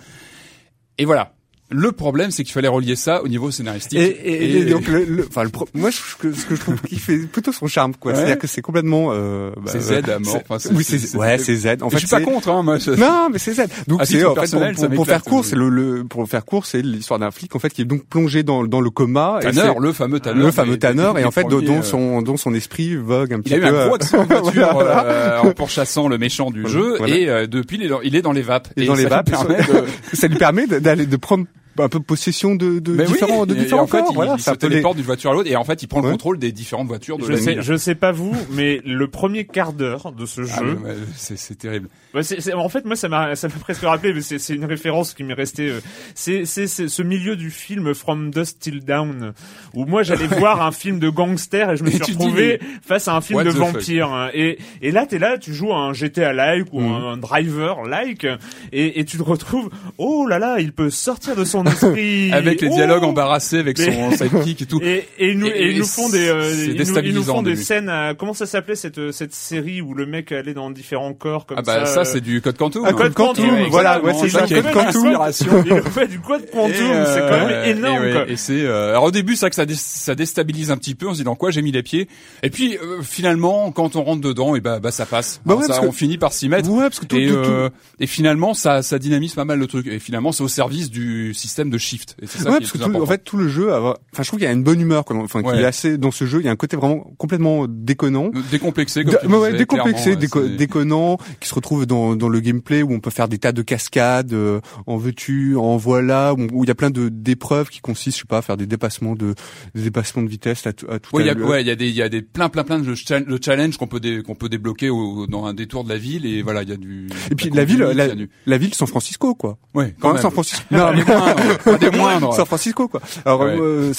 [0.98, 1.34] Et voilà
[1.72, 4.00] le problème, c'est qu'il fallait relier ça au niveau scénaristique.
[4.00, 6.82] Et, et, et donc, le, le- enfin, le pro- moi, je, ce que je trouve
[6.82, 8.12] qui fait plutôt son charme, quoi.
[8.12, 8.18] Ouais.
[8.18, 9.10] C'est-à-dire que c'est complètement.
[9.14, 10.40] Euh, bah, C'est Z à mort.
[10.50, 11.68] Enfin, oui, c'est- ouais, c'est- Z.
[11.82, 12.78] En fait, je suis pas contre, hein, moi.
[12.98, 13.62] Non, mais c'est Z.
[13.88, 17.20] Donc c'est en fait pour, faire court, c'est le, le pour faire court, c'est l'histoire
[17.20, 19.40] d'un flic en fait qui est donc plongé dans dans le coma.
[19.42, 20.40] Tanner, le fameux Tanner.
[20.44, 23.54] le fameux Tanner et en fait dont, euh, son dont son esprit vogue un petit
[23.54, 23.68] Il a eu peu.
[23.68, 25.06] un gros euh, accident de voiture Voilà.
[25.06, 28.70] euh, en pourchassant le méchant du jeu et depuis il est dans, les vapes.
[28.78, 31.16] Et Et dans les ça lui vapes, permet de- ça lui permet de- d'aller de
[31.18, 31.46] prendre
[31.84, 34.42] un peu possession de, de Mais oui, différents, de différents en fait, il, voilà, il
[34.42, 36.12] se les- téléporte d'une voiture à l'autre et en fait, il prend le Ouais.
[36.14, 37.62] contrôle des différentes voitures de Je la sais, ville.
[37.62, 40.78] je sais pas vous, mais le premier quart d'heure de ce Ah, jeu,
[41.16, 41.66] c'est
[42.14, 44.66] Ouais, c'est- c'est- en fait, moi, ça m'a, ça m'a presque rappelé, mais c'est, une
[44.66, 45.70] référence qui m'est restée.
[45.70, 45.80] euh,
[46.16, 49.34] c'est, c'est, ce milieu du film From Dust Till Down,
[49.76, 53.08] où moi, j'allais voir un film de gangster et je me suis dis, retrouvé face
[53.08, 54.08] à un film what de vampire.
[54.12, 54.30] hein.
[54.34, 56.92] Et, et là, t'es là, tu joues à un GTA-like ou Mhm.
[56.94, 58.26] un, un driver-like,
[58.72, 62.32] et, et tu te retrouves, oh là là, il peut sortir de son esprit.
[62.34, 64.80] Avec les Oh dialogues embarrassés avec son sidekick et tout.
[64.82, 66.78] Et, et ils nous, Et- et ils nous font des, euh, ils nous- ils nous,
[66.78, 67.90] déstabilisant font des scènes.
[67.90, 71.58] à- comment ça s'appelait cette cette série où le mec allait dans différents corps comme
[71.60, 72.84] Ah bah ça, euh, c'est du code quantum.
[72.86, 75.02] Ah, Code Quantum, voilà, ouais, c'est ça ça, qui est Code une Quantum.
[75.04, 75.64] conspiration.
[75.66, 76.74] Il fait du code quantum,
[77.06, 78.06] c'est quand même énorme.
[78.06, 78.22] Et, quoi.
[78.24, 80.78] ouais, et c'est euh, alors au début c'est vrai que ça, dé- ça déstabilise un
[80.78, 82.08] petit peu on se dit dans quoi j'ai mis les pieds?
[82.44, 85.82] Et puis euh, finalement quand on rentre dedans et bah, bah ça passe Bah ça,
[85.84, 87.70] on finit par s'y mettre Ouais, parce que tout, et, tout- euh,
[88.00, 91.34] et finalement ça ça dynamise pas mal le truc et finalement c'est au service du
[91.34, 93.48] système de shift et c'est ça ouais, qui est parce que en fait tout le
[93.48, 95.98] jeu, a- enfin je trouve qu'il y a une bonne humeur, enfin qu'il est assez
[95.98, 96.40] dans ce jeu.
[96.40, 98.30] Il y a un côté vraiment complètement déconnant.
[98.52, 99.16] décomplexé comme
[99.58, 103.52] décomplexé, déconnant, qui se retrouve dans, dans le gameplay où on peut faire des tas
[103.52, 107.82] de cascades, euh, en veux-tu, en voilà, où il y a plein de d'épreuves qui
[107.82, 109.36] consistent, je sais pas, à faire des dépassements de
[109.76, 111.48] des dépassements de vitesse à, tout- à tout Ouais, il y a, allure.
[111.50, 113.40] ouais, il y a des, il y a des plein, plein, plein de cha- de
[113.44, 116.42] challenges qu'on peut, dé- qu'on peut débloquer au, dans un détour de la ville et
[116.44, 117.08] voilà, il y a du.
[117.32, 119.58] Et puis la ville, la, du- la ville San Francisco, quoi.
[119.74, 120.22] Ouais, quand même.
[120.22, 120.64] San Francisco.
[120.70, 122.34] Des moindres, pas des moindres.
[122.36, 123.02] San Francisco, quoi.
[123.26, 123.58] Alors, Ouais.
[123.60, 123.92] euh,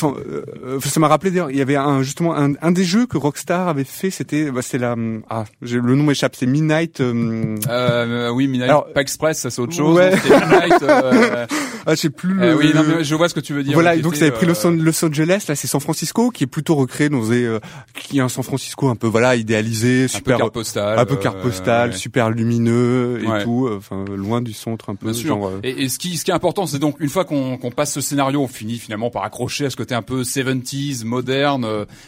[0.65, 3.17] euh, ça m'a rappelé d'ailleurs, il y avait un justement un, un des jeux que
[3.19, 4.95] Rockstar avait fait, c'était, bah, c'était la,
[5.29, 7.01] ah, j'ai- le nom m'échappe, c'est Midnight.
[7.01, 9.97] euh, Euh, oui, Midnight, Alors- pas Express, ça c'est autre chose.
[9.97, 10.13] Ouais.
[10.23, 11.47] C'était Midnight, euh,
[11.87, 12.41] ah, je sais plus.
[12.43, 13.75] euh, le- oui, non, mais je vois ce que tu veux dire.
[13.75, 16.45] Voilà, donc ça avait pris euh, Los, An- Los Angeles, là c'est San Francisco, qui
[16.45, 17.61] est plutôt recréé dans des, euh,
[17.95, 20.99] qui est un San Francisco un peu voilà idéalisé, un peu super, carte postale.
[20.99, 21.97] un peu carte postale, ouais.
[21.97, 23.45] super lumineux et Ouais.
[23.45, 25.07] tout, enfin loin du centre un peu.
[25.11, 25.29] Bien sûr.
[25.29, 27.71] genre, Et, et ce qui, ce qui est important, c'est donc une fois qu'on qu'on
[27.71, 31.67] passe ce scénario, on finit finalement par accrocher à ce côté un peu 70s, moderne.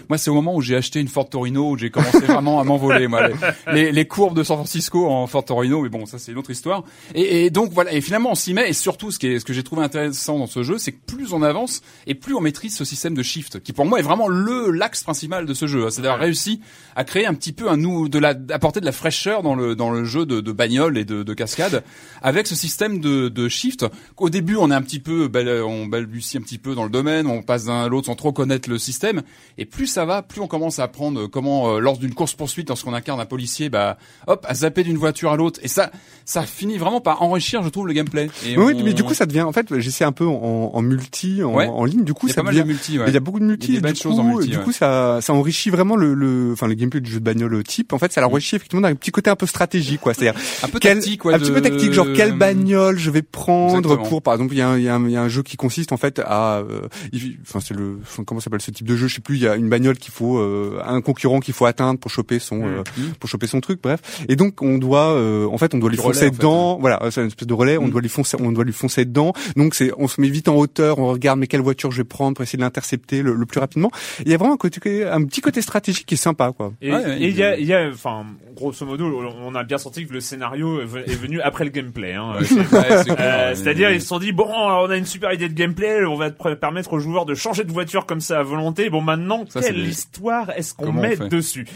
[0.09, 2.65] Moi, c'est au moment où j'ai acheté une Ford Torino où j'ai commencé vraiment à
[2.65, 3.07] m'envoler.
[3.09, 3.29] Moi,
[3.73, 6.39] les, les, les courbes de San Francisco en Ford Torino, mais bon, ça c'est une
[6.39, 6.85] autre histoire.
[7.15, 7.93] Et, et donc voilà.
[7.93, 8.69] Et finalement, on s'y met.
[8.71, 11.05] Et surtout, ce qui est, ce que j'ai trouvé intéressant dans ce jeu, c'est que
[11.07, 14.03] plus on avance et plus on maîtrise ce système de shift, qui pour moi est
[14.03, 15.89] vraiment le l'axe principal de ce jeu.
[15.91, 16.61] C'est-à-dire réussi
[16.97, 19.75] à créer un petit peu un nou, de la, apporter de la fraîcheur dans le
[19.75, 21.83] dans le jeu de, de bagnole et de, de cascade
[22.23, 23.87] avec ce système de, de shift.
[24.17, 25.31] Au début, on est un petit peu,
[25.65, 28.33] on balbutie un petit peu dans le domaine, on passe d'un à l'autre sans trop
[28.33, 29.23] connaître le système.
[29.59, 32.69] Et plus ça va, plus on commence à apprendre comment, euh, lors d'une course poursuite,
[32.69, 35.52] lorsqu'on incarne un policier, bah, hop, à zapper d'une voiture à l'autre.
[35.63, 35.91] Et ça,
[36.25, 38.29] ça finit vraiment par enrichir, je trouve, le gameplay.
[38.47, 40.83] Et Oui, on- mais du coup ça devient, en fait, j'essaie un peu en, en
[40.83, 41.67] multi, en, Ouais.
[41.67, 42.05] en ligne.
[42.05, 42.99] Du coup, il y a ça pas mal devient, de multi.
[42.99, 43.05] Ouais.
[43.05, 44.23] Mais Il y a beaucoup de multi, Il y a des et du choses en
[44.23, 44.63] coup, multi, du ouais.
[44.65, 47.93] coup, ça, ça enrichit vraiment le, le, enfin, le gameplay du jeu de bagnole type.
[47.93, 48.25] En fait, ça Mm.
[48.25, 50.15] l'enrichit effectivement d'un petit côté un peu stratégique, quoi.
[50.15, 53.11] C'est-à-dire, un peu quel- tactique, ouais, un petit peu de- tactique, genre quelle bagnole je
[53.11, 54.09] vais prendre Exactement.
[54.09, 55.43] pour, par exemple, il y a, un, il y, a un, y a un jeu
[55.43, 58.97] qui consiste en fait à, euh, il- enfin, c'est le, comment s'appelle ce type de
[58.97, 59.37] jeu, je sais plus.
[59.37, 62.39] Il y a une bagnole qu'il faut, euh, un concurrent qu'il faut atteindre pour choper
[62.39, 63.13] son, euh, Mhm.
[63.19, 64.01] pour choper son truc, bref.
[64.29, 65.11] Et donc on doit,
[65.43, 66.79] euh, en fait, on doit lui foncer relais, en fait, dedans.
[66.81, 67.77] Voilà, c'est une espèce de relais.
[67.79, 67.91] On Mhm.
[67.91, 69.33] doit lui foncer, on doit lui foncer dedans.
[69.57, 72.05] Donc c'est, on se met vite en hauteur, on regarde mais quelle voiture je vais
[72.05, 73.91] prendre pour essayer de l'intercepter le, le plus rapidement.
[74.25, 76.73] Il y a vraiment un côté, un petit côté stratégique qui est sympa, quoi.
[76.81, 78.25] Et ouais, il y a, il- il y a, enfin,
[78.57, 79.05] grosso modo,
[79.45, 82.15] on a bien senti que le scénario est ve- est venu après le gameplay.
[82.15, 82.33] Hein.
[83.19, 83.55] Euh.
[83.55, 86.17] C'est-à-dire, ils se sont dit bon, alors, on a une super idée de gameplay, on
[86.17, 88.91] va permettre aux joueurs de changer de voiture comme ça à volonté.
[88.91, 91.67] Bon, maintenant, Ça, quelle histoire est-ce qu'on met dessus?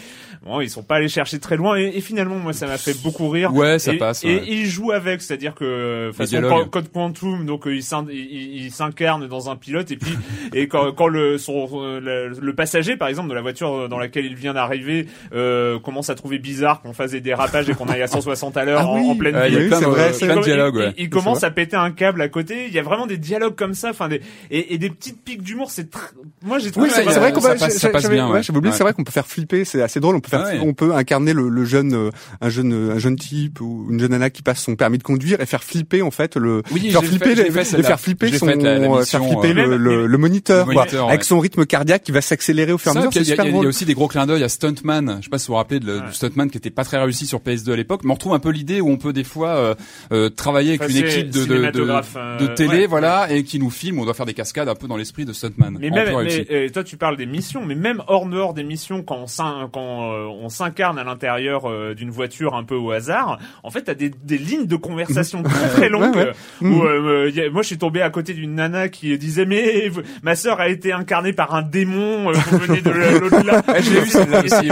[0.46, 2.96] Bon, ils sont pas allés chercher très loin et, et finalement, moi, ça m'a fait
[3.02, 3.52] beaucoup rire.
[3.54, 4.44] Ouais, ça et, passe, Et ouais.
[4.46, 6.40] ils jouent avec, c'est-à-dire que façon
[6.70, 10.16] code quantum, donc euh, il s'in- il- il il s'incarne dans un pilote et puis
[10.54, 13.98] et quand, quand le son euh, le, le passager, par exemple, de la voiture dans
[13.98, 17.86] laquelle il vient d'arriver, euh, commence à trouver bizarre qu'on fasse des dérapages et qu'on
[17.88, 19.10] aille à 160 à l'heure Ah en, oui.
[19.10, 19.72] en pleine Ouais, il y a ville.
[19.72, 20.94] Il dialogues, il- ouais.
[20.98, 22.66] il, commence à péter un câble à côté.
[22.68, 24.20] Il y a vraiment des dialogues comme ça, enfin des
[24.50, 25.70] et, et des petites piques d'humour.
[25.70, 25.98] C'est tr-
[26.42, 28.14] moi j'ai trouvé Oui, ça c'est c'est vrai qu'on ça peut, passe- ça passe j'avais-
[28.14, 28.42] bien, ouais, ouais.
[28.42, 28.76] j'avais oublié, Ouais.
[28.76, 30.60] c'est vrai qu'on peut faire flipper, c'est assez drôle, on peut faire, Ouais.
[30.62, 32.10] on peut incarner le, le jeune, euh,
[32.40, 35.40] un jeune, un jeune type ou une jeune nana qui passe son permis de conduire
[35.40, 38.36] et faire flipper, en fait, le, Oui, faire flipper, fait- les- fait et faire flipper
[38.36, 41.08] son, fait la- la mission, faire flipper euh, le, le, le moniteur, le quoi, moniteur,
[41.08, 41.24] avec ouais.
[41.26, 43.40] son rythme cardiaque qui va s'accélérer au fur et à mesure, il y, a- y
[43.40, 45.16] a- y a aussi des gros clins d'œil à Stuntman.
[45.20, 46.06] Je sais pas si vous vous rappelez de, le- Ouais.
[46.08, 48.38] du Stuntman qui était pas très réussi sur PS2 à l'époque, mais on retrouve un
[48.38, 49.74] peu l'idée où on peut des fois euh,
[50.12, 51.80] euh, travailler avec Enfin, une équipe de, de, de,
[52.16, 52.86] euh, de télé, ouais.
[52.86, 53.98] voilà, et qui nous filme.
[53.98, 55.76] On doit faire des cascades un peu dans l'esprit de Stuntman.
[55.80, 59.68] Mais même, toi tu parles des missions, mais même hors dehors des missions, quand on
[59.68, 63.94] quand on s'incarne à l'intérieur euh, d'une voiture un peu au hasard, en fait t'as
[63.94, 66.14] des, des lignes de conversation très très longues.
[66.16, 66.32] Ouais, ouais.
[66.62, 69.44] euh, Où, euh, y a- moi je suis tombé à côté d'une nana qui disait
[69.46, 69.90] mais
[70.22, 73.62] ma sœur a été incarnée par un démon, euh, vous venez de l'au-delà.
[73.68, 74.68] Ouais, je l'ai vu, celle-là Et aussi,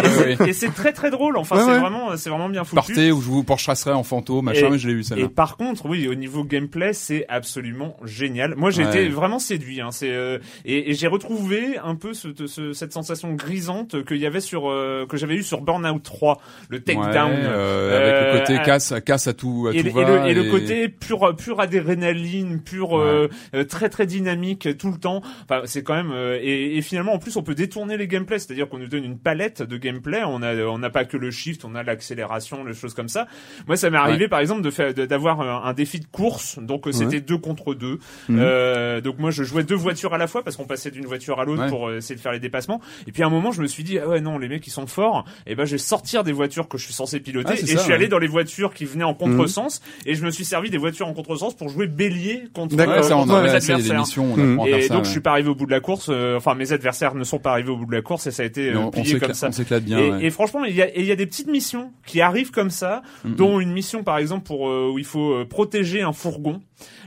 [0.49, 0.65] c'est- et.
[0.67, 1.37] Et très très drôle.
[1.37, 1.79] Enfin Ouais, c'est ouais.
[1.81, 2.77] vraiment c'est vraiment bien foutu.
[2.77, 5.29] Partez où je vous pourchasserai en fantôme, machin, Et- mais je l'ai eu Et celle-là.
[5.29, 8.55] par contre, oui, au niveau gameplay, c'est absolument génial.
[8.57, 8.89] Moi, j'ai Ouais.
[8.91, 9.81] été vraiment séduit.
[9.81, 9.89] Hein.
[9.91, 14.27] C'est euh, et, et j'ai retrouvé un peu ce, ce- cette sensation grisante qu'il y
[14.27, 17.31] avait sur euh, que j'avais eu sur Burnout 3, le takedown.
[17.33, 20.25] Ouais, euh, avec le côté euh, casse, casse à tout, à et, tout et va.
[20.25, 24.99] le, et le côté pur pur adrénaline, pur euh, euh, très très dynamique tout le
[24.99, 25.23] temps.
[25.45, 28.69] Enfin, c'est quand même euh, et, finalement en plus on peut détourner les gameplays, c'est-à-dire
[28.69, 30.23] qu'on nous donne une palette de gameplay.
[30.25, 33.27] On a on n'a pas que le shift, on a l'accélération, les choses comme ça.
[33.67, 36.85] Moi, ça m'est arrivé par exemple de faire d'avoir un, un défi de course, donc
[36.93, 37.99] c'était deux contre deux.
[38.29, 38.39] Mhm.
[38.41, 41.41] Euh, donc moi je jouais deux voitures à la fois parce qu'on passait d'une voiture
[41.41, 41.69] à l'autre Ouais.
[41.69, 42.81] pour essayer de faire les dépassements.
[43.07, 44.71] Et puis à un moment je me suis dit ah ouais non les mecs ils
[44.71, 45.24] sont forts.
[45.47, 47.67] Et ben je vais sortir des voitures que je suis censé piloter Ah, et ça,
[47.67, 47.95] je suis ouais.
[47.95, 51.07] allé dans les voitures qui venaient en contresens et je me suis servi des voitures
[51.09, 53.99] en contresens pour jouer bélier contre, euh, on a, mes adversaires.
[53.99, 54.61] missions, on Mhm.
[54.67, 55.05] Et ça, donc ouais.
[55.05, 56.07] je suis pas arrivé au bout de la course.
[56.11, 58.43] euh, enfin mes adversaires ne sont pas arrivés au bout de la course et ça
[58.43, 59.49] a été euh, plié comme ça.
[59.81, 59.99] bien.
[59.99, 60.25] Et, ouais.
[60.27, 63.03] et franchement, il y, a, il y a des petites missions qui arrivent comme ça,
[63.25, 63.35] Mhm.
[63.37, 66.61] dont une mission par exemple pour euh, où il faut euh, protéger un fourgon.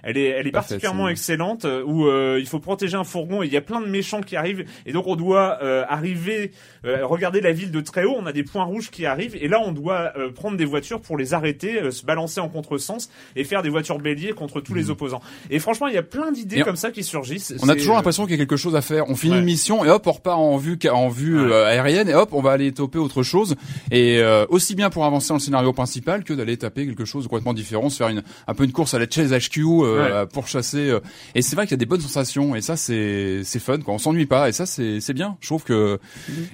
[0.04, 1.12] Elle est, elle est Pas faite, particulièrement celle-là.
[1.12, 3.88] excellente euh, où euh, il faut protéger un fourgon et il y a plein de
[3.88, 6.52] méchants qui arrivent et donc on doit euh, arriver,
[6.86, 8.16] euh, regarder la ville de très haut.
[8.18, 11.02] On a des points rouges qui arrivent et là on doit euh, prendre des voitures
[11.02, 14.74] pour les arrêter, euh, se balancer en contresens et faire des voitures béliers contre tous
[14.74, 15.22] les opposants.
[15.50, 16.64] Et franchement, il y a plein d'idées Mhm.
[16.64, 17.54] Comme ça qui surgissent.
[17.62, 19.10] On a toujours l'impression qu'il y a quelque chose à faire.
[19.10, 19.40] On finit Ouais.
[19.40, 21.54] une mission et hop, on repart en vue, en vue Ouais.
[21.54, 23.56] aérienne et hop, on va aller toper autre chose.
[23.92, 27.30] Et aussi bien pour avancer dans le scénario principal que d'aller taper quelque chose de
[27.30, 30.48] complètement différent, se faire une un peu une course à la Chase HQ euh, pour
[30.48, 30.90] chasser.
[30.90, 31.00] euh.
[31.36, 33.94] Et c'est vrai qu'il y a des bonnes sensations et ça c'est c'est fun quoi.
[33.94, 35.38] On s'ennuie pas et ça c'est c'est bien.
[35.42, 36.00] Je trouve que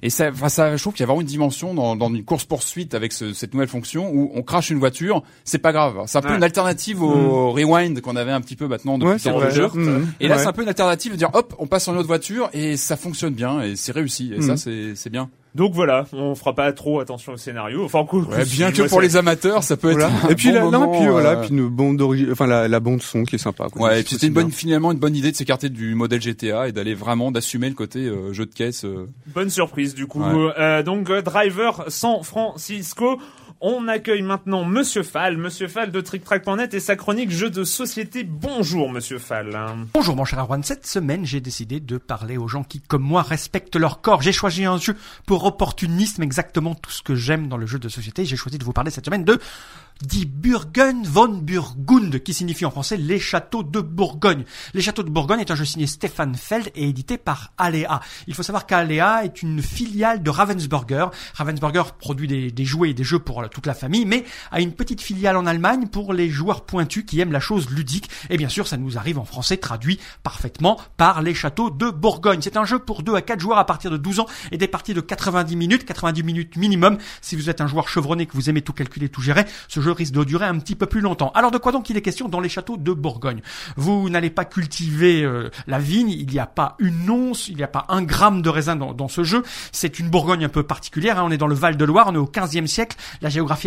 [0.01, 2.23] et ça, enfin, ça, je trouve qu'il y a vraiment une dimension dans, dans une
[2.23, 6.03] course poursuite avec ce- cette nouvelle fonction où on crache une voiture, c'est pas grave.
[6.07, 6.35] C'est un peu Ouais.
[6.37, 9.67] une alternative au rewind qu'on avait un petit peu maintenant depuis Ouais, le jeu.
[9.73, 10.11] Mhm.
[10.19, 12.07] Et là, c'est un peu une alternative de dire, hop, on passe sur une autre
[12.07, 14.33] voiture et ça fonctionne bien et c'est réussi.
[14.35, 14.57] Et ça, Mhm.
[14.57, 15.29] c'est c'est bien.
[15.55, 17.85] Donc voilà, on fera pas trop attention au scénario.
[17.85, 19.99] Enfin, Ouais, bien que pour les amateurs, ça peut être.
[19.99, 20.11] Voilà.
[20.23, 22.47] un Et puis bon là, non, moment, puis voilà, euh, puis une bande d'origine, enfin
[22.47, 23.67] la, la bande son qui est sympa.
[23.71, 23.89] Quoi.
[23.89, 24.43] Ouais, et puis c'était une bien.
[24.43, 27.75] bonne, finalement, une bonne idée de s'écarter du modèle GTA et d'aller vraiment d'assumer le
[27.75, 28.83] côté euh, jeu de caisse.
[28.83, 29.07] euh.
[29.27, 30.23] Bonne surprise du coup.
[30.23, 30.51] Ouais.
[30.57, 33.19] Euh, donc euh, Driver San Francisco.
[33.65, 38.25] On accueille maintenant Monsieur Fall, Monsieur Fall de TrickTrack.net et sa chronique jeux de société.
[38.25, 39.57] Bonjour Monsieur Fall.
[39.93, 43.21] Bonjour mon cher Arwan, cette semaine j'ai décidé de parler aux gens qui comme moi
[43.21, 44.21] respectent leur corps.
[44.21, 47.87] J'ai choisi un jeu pour opportunisme, exactement tout ce que j'aime dans le jeu de
[47.87, 48.25] société.
[48.25, 49.39] J'ai choisi de vous parler cette semaine de
[50.01, 54.43] Die Burgen von Burgund, qui signifie en français les châteaux de Bourgogne.
[54.73, 58.01] Les châteaux de Bourgogne est un jeu signé Stefan Feld et édité par Alea.
[58.27, 61.05] Il faut savoir qu'Alea est une filiale de Ravensburger.
[61.35, 65.01] Ravensburger produit des, jouets et des jeux pour toute la famille, mais a une petite
[65.01, 68.09] filiale en Allemagne pour les joueurs pointus qui aiment la chose ludique.
[68.29, 72.39] Et bien sûr, ça nous arrive en français traduit parfaitement par les châteaux de Bourgogne.
[72.41, 74.67] C'est un jeu pour 2 à 4 joueurs à partir de 12 ans et des
[74.67, 76.97] parties de 90 minutes, 90 minutes minimum.
[77.21, 79.91] Si vous êtes un joueur chevronné, que vous aimez tout calculer, tout gérer, ce jeu
[79.91, 81.31] risque de durer un petit peu plus longtemps.
[81.35, 83.41] Alors de quoi donc il est question dans les châteaux de Bourgogne?
[83.77, 87.63] Vous n'allez pas cultiver euh, la vigne, il n'y a pas une once, il n'y
[87.63, 89.43] a pas un gramme de raisin dans, dans ce jeu.
[89.71, 91.23] C'est une Bourgogne un peu particulière, hein.
[91.25, 92.97] on est dans le Val-de-Loire, on est au 15e siècle,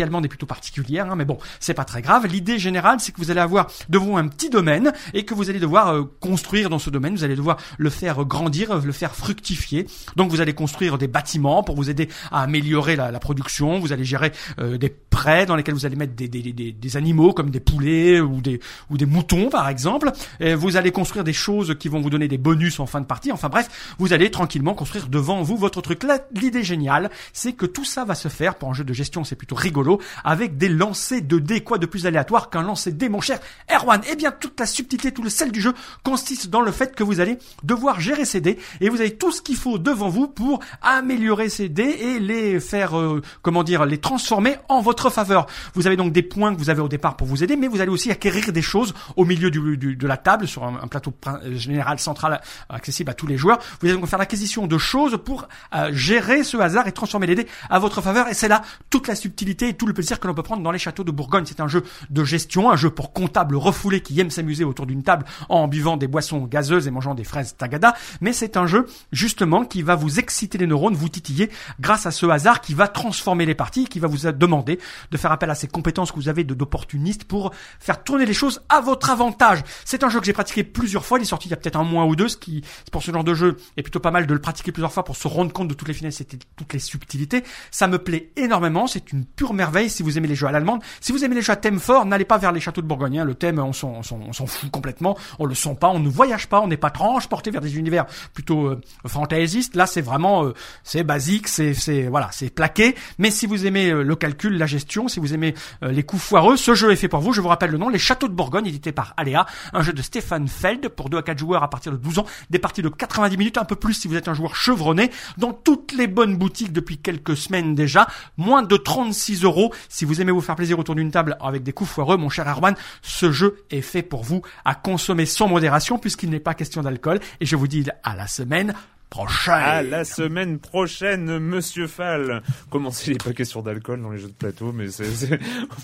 [0.03, 2.25] allemande est plutôt particulière, hein, mais bon, c'est pas très grave.
[2.27, 5.59] L'idée générale, c'est que vous allez avoir devant un petit domaine et que vous allez
[5.59, 9.87] devoir euh, construire dans ce domaine, vous allez devoir le faire grandir, le faire fructifier.
[10.15, 13.91] Donc vous allez construire des bâtiments pour vous aider à améliorer la, la production, vous
[13.91, 17.33] allez gérer euh, des prés dans lesquels vous allez mettre des, des, des, des animaux
[17.33, 18.59] comme des poulets ou des,
[18.89, 20.11] ou des moutons par exemple.
[20.39, 23.05] Et vous allez construire des choses qui vont vous donner des bonus en fin de
[23.05, 23.31] partie.
[23.31, 26.03] Enfin bref, vous allez tranquillement construire devant vous votre truc.
[26.33, 29.35] L'idée géniale, c'est que tout ça va se faire pour un jeu de gestion, c'est
[29.35, 31.61] plutôt rigolo, avec des lancers de dés.
[31.61, 33.39] Quoi de plus aléatoire qu'un lancer de dés, mon cher
[33.71, 36.95] Erwan Eh bien, toute la subtilité, tout le sel du jeu consiste dans le fait
[36.95, 40.09] que vous allez devoir gérer ces dés et vous avez tout ce qu'il faut devant
[40.09, 45.09] vous pour améliorer ces dés et les faire, euh, comment dire, les transformer en votre
[45.09, 45.47] faveur.
[45.73, 47.81] Vous avez donc des points que vous avez au départ pour vous aider, mais vous
[47.81, 51.13] allez aussi acquérir des choses au milieu du, du- de la table sur un, plateau
[51.27, 53.59] euh, général central accessible à tous les joueurs.
[53.81, 57.35] Vous allez donc faire l'acquisition de choses pour euh, gérer ce hasard et transformer les
[57.35, 58.27] dés à votre faveur.
[58.29, 60.71] Et c'est là toute la subtilité et tout le plaisir que l'on peut prendre dans
[60.71, 61.45] les châteaux de Bourgogne.
[61.45, 65.03] C'est un jeu de gestion, un jeu pour comptables refoulés qui aiment s'amuser autour d'une
[65.03, 67.95] table en buvant des boissons gazeuses et mangeant des fraises tagada.
[68.21, 72.11] Mais c'est un jeu justement qui va vous exciter les neurones, vous titiller grâce à
[72.11, 74.79] ce hasard qui va transformer les parties, qui va vous demander
[75.11, 78.61] de faire appel à ces compétences que vous avez d'opportuniste pour faire tourner les choses
[78.69, 79.63] à votre avantage.
[79.85, 81.19] C'est un jeu que j'ai pratiqué plusieurs fois.
[81.19, 83.11] Il est sorti il y a peut-être un mois ou deux, ce qui pour ce
[83.11, 85.53] genre de jeu est plutôt pas mal de le pratiquer plusieurs fois pour se rendre
[85.53, 87.43] compte de toutes les finesses et toutes les subtilités.
[87.71, 88.87] Ça me plaît énormément.
[88.87, 90.81] C'est une pure merveille si vous aimez les jeux à l'allemande.
[90.99, 93.19] Si vous aimez les jeux à thème fort, n'allez pas vers les châteaux de Bourgogne.
[93.19, 93.23] hein.
[93.23, 95.17] Le thème, on s'en, fout complètement.
[95.39, 98.05] On le sent pas, on ne voyage pas, on n'est pas transporté vers des univers
[98.33, 99.75] plutôt euh, fantaisistes.
[99.75, 102.95] Là, c'est vraiment, euh, c'est basique, c'est, c'est voilà, c'est plaqué.
[103.19, 106.21] Mais si vous aimez euh, le calcul, la gestion, si vous aimez euh, les coups
[106.21, 107.31] foireux, ce jeu est fait pour vous.
[107.31, 110.01] Je vous rappelle le nom, Les Châteaux de Bourgogne, édité par Aléa, un jeu de
[110.01, 112.89] Stéphane Feld pour 2 à 4 joueurs à partir de 12 ans, des parties de
[112.89, 116.37] 90 minutes, un peu plus si vous êtes un joueur chevronné, dans toutes les bonnes
[116.37, 118.07] boutiques depuis quelques semaines déjà,
[118.37, 119.73] moins de 36 euros.
[119.89, 122.47] Si vous aimez vous faire plaisir autour d'une table avec des coups foireux, mon cher
[122.47, 126.81] Erwan, ce jeu est fait pour vous à consommer sans modération puisqu'il n'est pas question
[126.81, 127.19] d'alcool.
[127.39, 128.73] Et je vous dis à la semaine
[129.09, 129.53] prochaine.
[129.53, 132.41] À la semaine prochaine, Monsieur Fall.
[132.69, 135.39] Comment s'il n'est pas question d'alcool dans les jeux de plateau, mais c'est, c'est-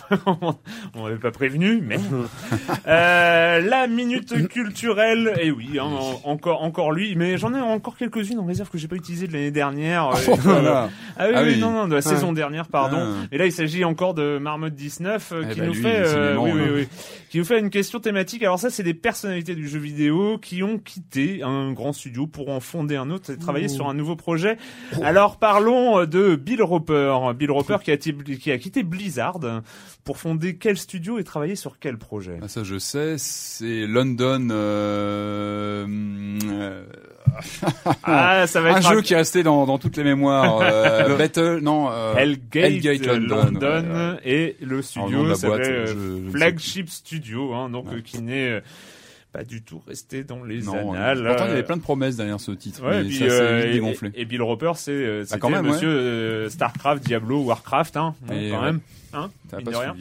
[0.25, 1.97] on m'avait pas prévenu, mais
[2.87, 5.33] euh, la minute culturelle.
[5.41, 8.77] Et oui, hein, en- encore, encore lui, mais j'en ai encore quelques-unes en réserve que
[8.77, 10.09] j'ai pas utilisées de l'année dernière.
[10.09, 10.89] Euh, Oh, voilà.
[11.17, 11.59] Ah oui, Ah oui, oui.
[11.59, 12.97] non, non, de la saison dernière, pardon.
[12.99, 13.25] Ah.
[13.31, 15.95] Et là, il s'agit encore de Marmotte 19 euh, Eh qui ben, nous lui, fait,
[15.99, 16.71] euh, décidément, oui, oui, hein.
[16.75, 16.87] oui,
[17.33, 18.43] qui nous fait une question thématique.
[18.43, 22.49] Alors ça, c'est des personnalités du jeu vidéo qui ont quitté un grand studio pour
[22.49, 24.55] en fonder un autre et travailler sur un nouveau projet.
[25.01, 27.17] Alors parlons euh, de Bill Roper.
[27.35, 29.39] Bill Roper qui a, qui a quitté Blizzard
[30.03, 32.37] pour fonder quel studio et travailler sur quel projet?
[32.43, 34.49] Ah, ça je sais, c'est London.
[34.51, 35.87] Euh,
[36.43, 36.83] euh,
[38.03, 40.59] Ah, ça va un jeu qui est resté dans, dans toutes les mémoires.
[40.61, 41.89] Euh, Battle, non.
[41.91, 44.19] Euh, Hellgate, Hellgate London, London, ouais, ouais.
[44.23, 47.22] et le studio boîte, euh, Flagship Studio,
[47.53, 47.97] hein, donc Ouais.
[47.97, 48.61] euh, qui n'est euh,
[49.31, 51.23] pas du tout resté dans les Non, annales.
[51.25, 52.83] pourtant il y euh, avait plein de promesses derrière ce titre.
[52.83, 54.11] Ouais, mais et puis, ça s'est euh, vite et, dégonflé.
[54.15, 58.65] et Bill Roper, c'est euh, même, monsieur euh, Starcraft, Diablo, Warcraft, hein, Et quand ouais.
[58.65, 58.79] même,
[59.13, 59.95] hein, mine de rien.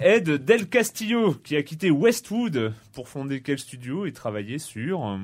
[0.00, 5.16] Ed Del Castillo, qui a quitté Westwood pour fonder quel studio et travailler sur.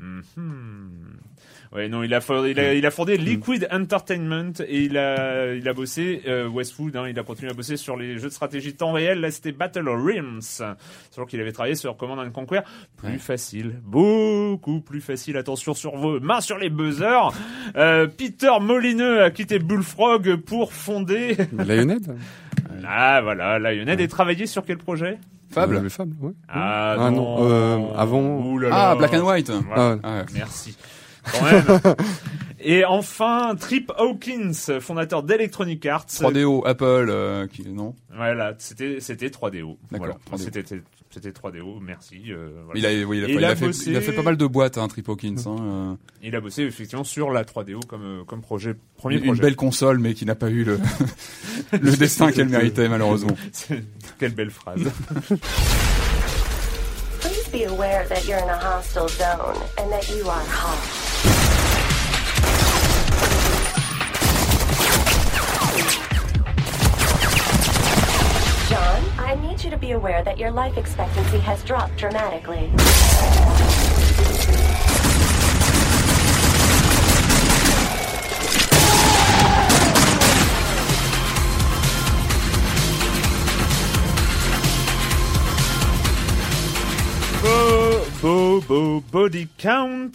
[0.00, 0.90] Euh, mhm.
[1.72, 5.52] Ouais, non, il a, fondé, il a, il a fondé Liquid Entertainment et il a,
[5.54, 6.96] il a bossé euh, Westwood.
[6.96, 9.20] Hein, il a continué à bosser sur les jeux de stratégie temps réel.
[9.20, 12.60] Là, c'était Battle of Realms, sachant qu'il avait travaillé sur Command and Conquer.
[12.96, 13.18] Plus Ouais.
[13.18, 15.36] facile, beaucoup plus facile.
[15.36, 17.32] Attention sur vos mains sur les buzzers.
[17.76, 21.36] Euh, Peter Molineux a quitté Bullfrog pour fonder.
[21.52, 22.16] Lionhead
[22.86, 25.18] Ah voilà, Lionhead et travaillé sur quel projet?
[25.50, 25.80] Fable.
[25.80, 26.32] Le Fable, ouais.
[26.48, 28.90] Ah, Ah non, euh, avant- là là.
[28.90, 29.50] Ah, Black and White.
[29.50, 29.82] Voilà.
[29.82, 30.00] Ah ouais.
[30.02, 30.24] Ah.
[30.34, 30.76] Merci.
[31.32, 31.64] Quand même.
[32.60, 36.06] Et enfin, Trip Hawkins, fondateur d'Electronic Arts.
[36.06, 37.94] 3DO, Apple, euh, qui, non?
[38.14, 39.76] Voilà, c'était c'était 3DO.
[39.90, 40.14] Voilà.
[40.14, 40.42] D'accord, 3DO.
[40.42, 40.64] C'était
[41.10, 41.80] c'était 3DO.
[41.80, 42.24] Merci.
[42.32, 42.78] euh, voilà.
[42.80, 44.12] il a, oui, il a, Et il il a a fait, bossé- il a fait
[44.12, 45.36] pas mal de boîtes, hein, Trip Hawkins.
[45.46, 49.24] Hein, euh, Il a bossé effectivement sur la 3DO comme euh, comme projet premier une
[49.24, 49.40] projet.
[49.42, 50.78] belle console, mais qui n'a pas eu le,
[51.80, 53.36] le destin qu'elle méritait, malheureusement.
[54.18, 54.80] Quelle belle phrase.
[57.20, 61.07] Please be aware that you're in a hostile zone and that you are hot.
[69.88, 72.70] Be aware that your life expectancy has dropped dramatically.
[88.60, 90.12] Bo, bo, body count.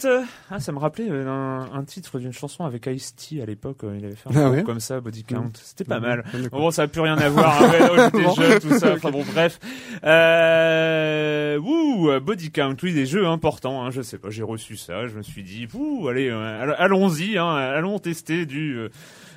[0.50, 3.84] Ah, ça me rappelait euh, un, un titre d'une chanson avec Ice-T à l'époque.
[3.84, 5.50] euh, Il avait fait un Ah ouais comme ça, body count.
[5.54, 6.24] C'était pas mal.
[6.32, 6.60] Ah, d'accord.
[6.60, 7.62] Bon, ça a plus rien à voir.
[7.62, 8.34] hein, ouais, J'étais Bon.
[8.34, 8.92] jeune, tout ça.
[8.94, 9.58] Enfin bon, bref.
[10.04, 12.76] Euh, ouh, body count.
[12.82, 13.84] Oui, des jeux importants.
[13.84, 14.30] Hein, je sais pas.
[14.30, 15.06] J'ai reçu ça.
[15.06, 17.38] Je me suis dit, ouh, allez, euh, all- allons-y.
[17.38, 18.88] Hein, allons tester du euh,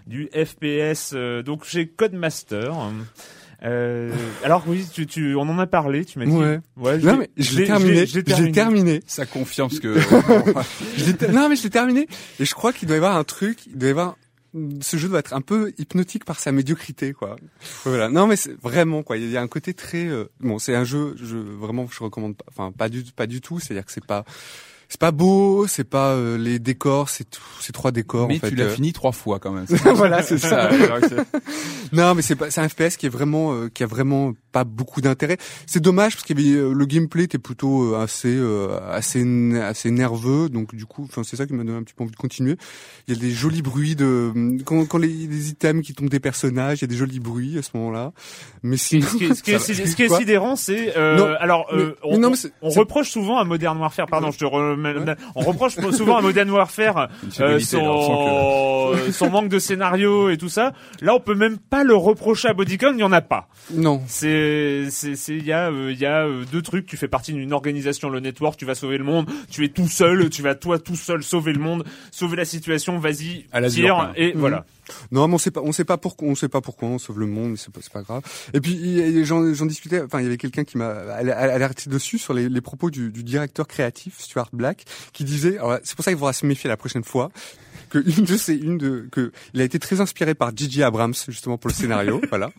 [0.07, 1.11] du FPS.
[1.13, 2.73] euh, donc chez Codemaster.
[3.63, 6.05] Euh, alors oui, tu, tu, on en a parlé.
[6.05, 6.31] Tu m'as dit.
[6.31, 6.59] Ouais.
[6.77, 6.97] Ouais.
[6.99, 8.05] Non, mais je l'ai terminé.
[8.05, 9.01] je l'ai Je l'ai terminé.
[9.07, 9.99] Ça confirme ce que...
[10.97, 12.07] Je non, mais je l'ai terminé.
[12.39, 14.15] Et je crois qu'il doit y avoir un truc, il doit y avoir,
[14.81, 17.35] ce jeu doit être un peu hypnotique par sa médiocrité, quoi.
[17.83, 18.09] Voilà.
[18.09, 19.17] Non, mais c'est vraiment, quoi.
[19.17, 22.35] Il y a un côté très, euh, bon, c'est un jeu, je, vraiment, je recommande
[22.35, 23.59] pas, enfin, pas du, pas du tout.
[23.59, 24.23] C'est-à-dire que c'est pas,
[24.89, 28.39] c'est pas beau, c'est pas euh, les décors, c'est tout, c'est trois décors, mais en
[28.39, 28.49] fait.
[28.49, 28.69] tu l'as euh.
[28.69, 29.65] fini trois fois quand même.
[29.95, 30.69] voilà, c'est ça.
[30.71, 31.15] que
[31.95, 34.63] Non, mais c'est pas, c'est un FPS qui est vraiment, euh, qui a vraiment pas
[34.63, 35.37] beaucoup d'intérêt.
[35.65, 39.23] C'est dommage parce qu'il y avait euh, le gameplay était plutôt euh, assez, euh, assez,
[39.61, 40.49] assez nerveux.
[40.49, 42.57] Donc du coup, enfin c'est ça qui m'a donné un petit peu envie de continuer.
[43.07, 44.31] Il y a des jolis bruits de
[44.65, 47.57] quand, quand les, les items qui tombent des personnages, il y a des jolis bruits
[47.57, 48.13] à ce moment-là.
[48.63, 49.89] Mais Ce qui, sinon, ce qui est, ce qui est, ça va.
[49.89, 52.37] ce qui est Quoi sidérant, c'est euh, alors euh, mais- on, mais non, on- mais
[52.37, 54.07] c'est- on c'est- reproche souvent à Modern Warfare.
[54.07, 54.76] Pardon, je te re-
[55.35, 57.09] on reproche souvent à Modern Warfare
[57.39, 60.73] euh, euh, son manque de scénario et tout ça.
[61.01, 63.47] Là, on peut même pas le reprocher à Bodycon, il y en a pas.
[63.73, 64.01] Non.
[64.07, 66.85] C'est, c'est, il y a, euh, il y a euh, deux trucs.
[66.85, 68.57] Tu fais partie d'une organisation, le network.
[68.57, 69.29] Tu vas sauver le monde.
[69.49, 70.29] Tu es tout seul.
[70.29, 72.97] Tu vas toi tout seul sauver le monde, sauver la situation.
[72.99, 74.65] Vas-y, tire et voilà.
[75.11, 77.19] Non, mais on sait pas, on sait pas pourquoi, on sait pas pourquoi on sauve
[77.19, 78.21] le monde, mais c'est pas, pas grave.
[78.53, 81.89] Et puis j'en, j'en discutais, enfin il y avait quelqu'un qui m'a al- al- alerté
[81.89, 84.66] dessus sur les, les propos du, du directeur créatif Stuart Black,
[85.13, 87.31] qui disait, c'est pour ça qu'il faudra se méfier la prochaine fois,
[87.89, 91.13] que une de ces, une de, que il a été très inspiré par Gigi Abrams
[91.29, 92.51] justement pour le scénario, voilà.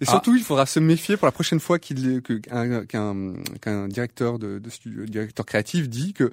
[0.00, 4.38] Et surtout, il faudra se méfier pour la prochaine fois qu'il, qu'un, qu'un, qu'un directeur
[4.40, 6.32] de, de studio- directeur créatif dit que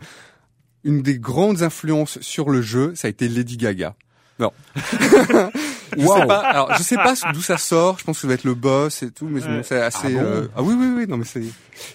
[0.83, 3.95] une des grandes influences sur le jeu, ça a été Lady Gaga.
[4.39, 4.51] Non.
[5.97, 6.39] je sais pas.
[6.39, 7.97] Alors, je sais pas d'où ça sort.
[7.99, 10.07] Je pense que ça va être le boss et tout, mais bon, c'est assez.
[10.07, 11.05] Ah bon euh, ah oui, oui, oui.
[11.07, 11.43] Non, mais c'est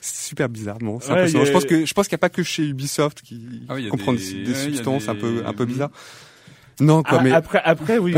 [0.00, 0.76] c'est super bizarre.
[0.82, 1.44] Non, c'est Ouais, impressionnant.
[1.44, 3.74] a- Je pense que je pense qu'il n'y a pas que chez Ubisoft qui Ah
[3.74, 5.90] oui, comprend des- ouais, substances un peu un peu bizarres.
[6.80, 8.14] Non, quoi, Ah, mais Après, après, oui,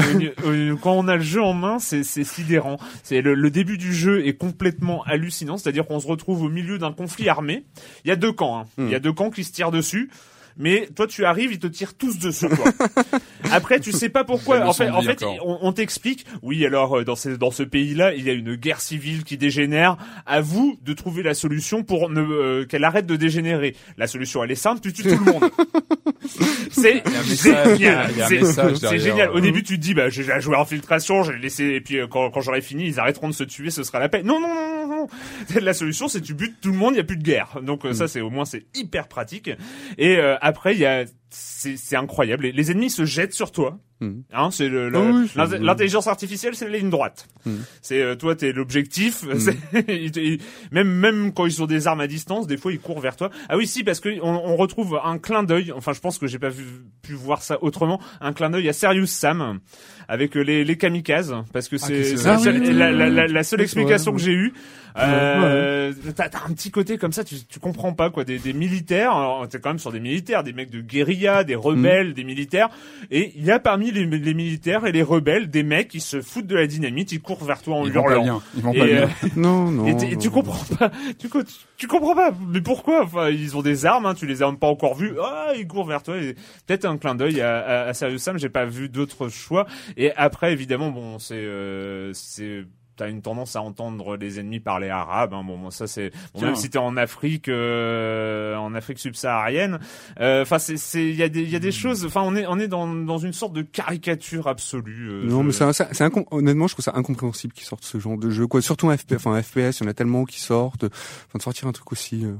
[0.82, 2.78] quand on a le jeu en main, c'est c'est sidérant.
[3.02, 6.78] C'est le, le début du jeu est complètement hallucinant, c'est-à-dire qu'on se retrouve au milieu
[6.78, 7.64] d'un conflit armé.
[8.04, 8.64] Il y a deux camps, hein.
[8.78, 10.10] il y a deux camps qui se tirent dessus.
[10.58, 12.48] Mais toi, tu arrives, ils te tirent tous dessus.
[12.48, 12.72] Quoi.
[13.52, 14.60] Après, tu sais pas pourquoi.
[14.66, 16.24] En fait, en fait, on, on t'explique.
[16.42, 19.36] Oui, alors euh, dans ce dans ce pays-là, il y a une guerre civile qui
[19.36, 19.96] dégénère.
[20.24, 23.76] À vous de trouver la solution pour ne euh, qu'elle arrête de dégénérer.
[23.98, 24.80] La solution, elle est simple.
[24.80, 25.50] Tu tues tout le monde.
[26.70, 28.10] C'est génial.
[28.28, 29.30] C'est- génial.
[29.30, 32.30] Au début, tu te dis, bah, j'ai joué infiltration, j'ai laissé, et puis euh, quand,
[32.30, 34.22] quand j'aurai fini, ils arrêteront de se tuer, ce sera la paix.
[34.22, 35.06] Non, non, non, non.
[35.60, 37.58] La solution, c'est tu butes tout le monde, il y a plus de guerre.
[37.62, 39.50] Donc euh, ça, c'est au moins c'est hyper pratique.
[39.98, 41.04] Et euh, après, il y a,
[41.38, 42.44] c'est c'est incroyable.
[42.44, 43.78] Les, les ennemis se jettent sur toi.
[44.00, 44.24] Mhm.
[44.34, 47.28] Hein, c'est Ah oui, l'intelligence artificielle, c'est la ligne droite.
[47.46, 47.64] Mhm.
[47.80, 49.24] C'est euh, toi, t'es l'objectif.
[49.88, 50.38] Ils-
[50.70, 53.30] même même quand ils ont des armes à distance, des fois ils courent vers toi.
[53.48, 55.72] Ah oui, si, parce que on, on retrouve un clin d'œil.
[55.72, 56.64] Enfin, je pense que j'ai pas vu,
[57.02, 58.00] pu voir ça autrement.
[58.20, 59.60] Un clin d'œil à Serious Sam
[60.08, 62.74] avec euh, les, les kamikazes, parce que c'est se- c'est la, Ah seule- oui, oui,
[62.74, 63.14] la, oui, la- oui.
[63.14, 64.52] la- la seule Oui, c'est explication vrai, que j'ai eue.
[64.98, 68.52] Euh, T'as t'as un petit côté comme ça, tu, tu comprends pas quoi, des, des
[68.52, 69.12] militaires.
[69.12, 72.68] Alors, T'es quand même sur des militaires, des mecs de guérilla, des rebelles, des militaires.
[73.10, 76.20] Et il y a parmi les, les militaires et les rebelles des mecs qui se
[76.20, 78.22] foutent de la dynamite, ils courent vers toi en Ils vont pas hurlant.
[78.22, 78.42] bien.
[78.56, 79.02] Ils vont Et, pas bien.
[79.04, 79.86] euh, non, non.
[79.86, 81.42] et, tu comprends pas, tu, co-
[81.76, 83.04] tu comprends pas, mais pourquoi?
[83.04, 85.12] Enfin, ils ont des armes, hein, tu les as même pas encore vus.
[85.22, 86.16] Ah, ils courent vers toi.
[86.16, 86.34] et
[86.66, 88.38] Peut-être un clin d'œil à, à, à Serious Sam.
[88.38, 89.66] J'ai pas vu d'autres choix.
[89.96, 92.64] Et après, évidemment, bon, c'est, euh, c'est
[92.96, 95.34] T'as une tendance à entendre les ennemis parler arabe.
[95.34, 95.42] Hein.
[95.44, 99.78] Bon, bon, ça c'est bon, même si t'es en Afrique, euh, en Afrique subsaharienne.
[100.20, 102.04] euh, Enfin, c'est, c'est, il y a des, il y a des choses.
[102.06, 105.08] Enfin, on est, on est dans, dans une sorte de caricature absolue.
[105.10, 107.66] euh, Non, je- mais c'est, un- c'est, c'est incom- honnêtement, je trouve ça incompréhensible qu'ils
[107.66, 108.62] sortent ce genre de jeu, quoi.
[108.62, 110.84] Surtout en FPS, enfin, en FPS, il y en a tellement qui sortent.
[110.84, 112.32] Enfin, de sortir un truc aussi, euh,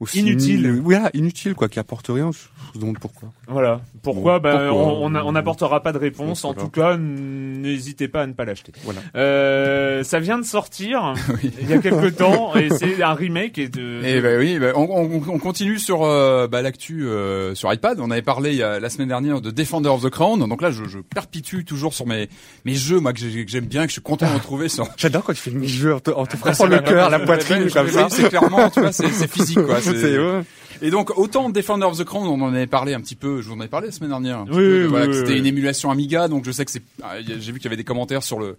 [0.00, 0.80] aussi Inutile.
[0.84, 2.30] oui, ah, inutile, quoi, qui apporte rien.
[2.32, 3.30] Je me demande pourquoi.
[3.48, 3.80] Voilà.
[4.02, 4.38] Pourquoi?
[4.38, 6.44] Bon, bah, pourquoi on- on n'a- on n'apportera pas de réponse.
[6.44, 6.62] En voilà.
[6.62, 8.72] tout cas, n'hésitez pas à ne pas l'acheter.
[8.84, 9.00] Voilà.
[9.16, 11.14] Euh, ça vient de sortir
[11.60, 14.02] il y a quelques temps et c'est un remake et de.
[14.04, 17.98] Et ben oui, ben, on, on, on continue sur euh, bah, l'actu euh, sur iPad.
[18.00, 20.38] On avait parlé il y a, la semaine dernière de Defender of the Crown.
[20.48, 22.28] Donc là, je, je perpétue toujours sur mes
[22.64, 24.88] mes jeux, moi que j'ai- que j'aime bien, que je suis content de retrouver sur.
[24.96, 27.20] J'adore quand tu fais une jeu en te, en te Ah, frappant le cœur, la
[27.20, 28.08] poitrine, comme ça.
[28.10, 29.80] C'est clairement, tu vois, c'est c'est physique quoi.
[29.92, 30.42] C'est- C'est, ouais.
[30.82, 33.48] Et donc autant Defender of the Crown, on en avait parlé un petit peu, je
[33.48, 34.42] vous en avais parlé la semaine dernière.
[34.48, 36.82] Oui, peu, oui, voilà, oui, c'était une émulation Amiga, donc je sais que c'est.
[37.02, 38.56] ah, J'ai vu qu'il y avait des commentaires sur le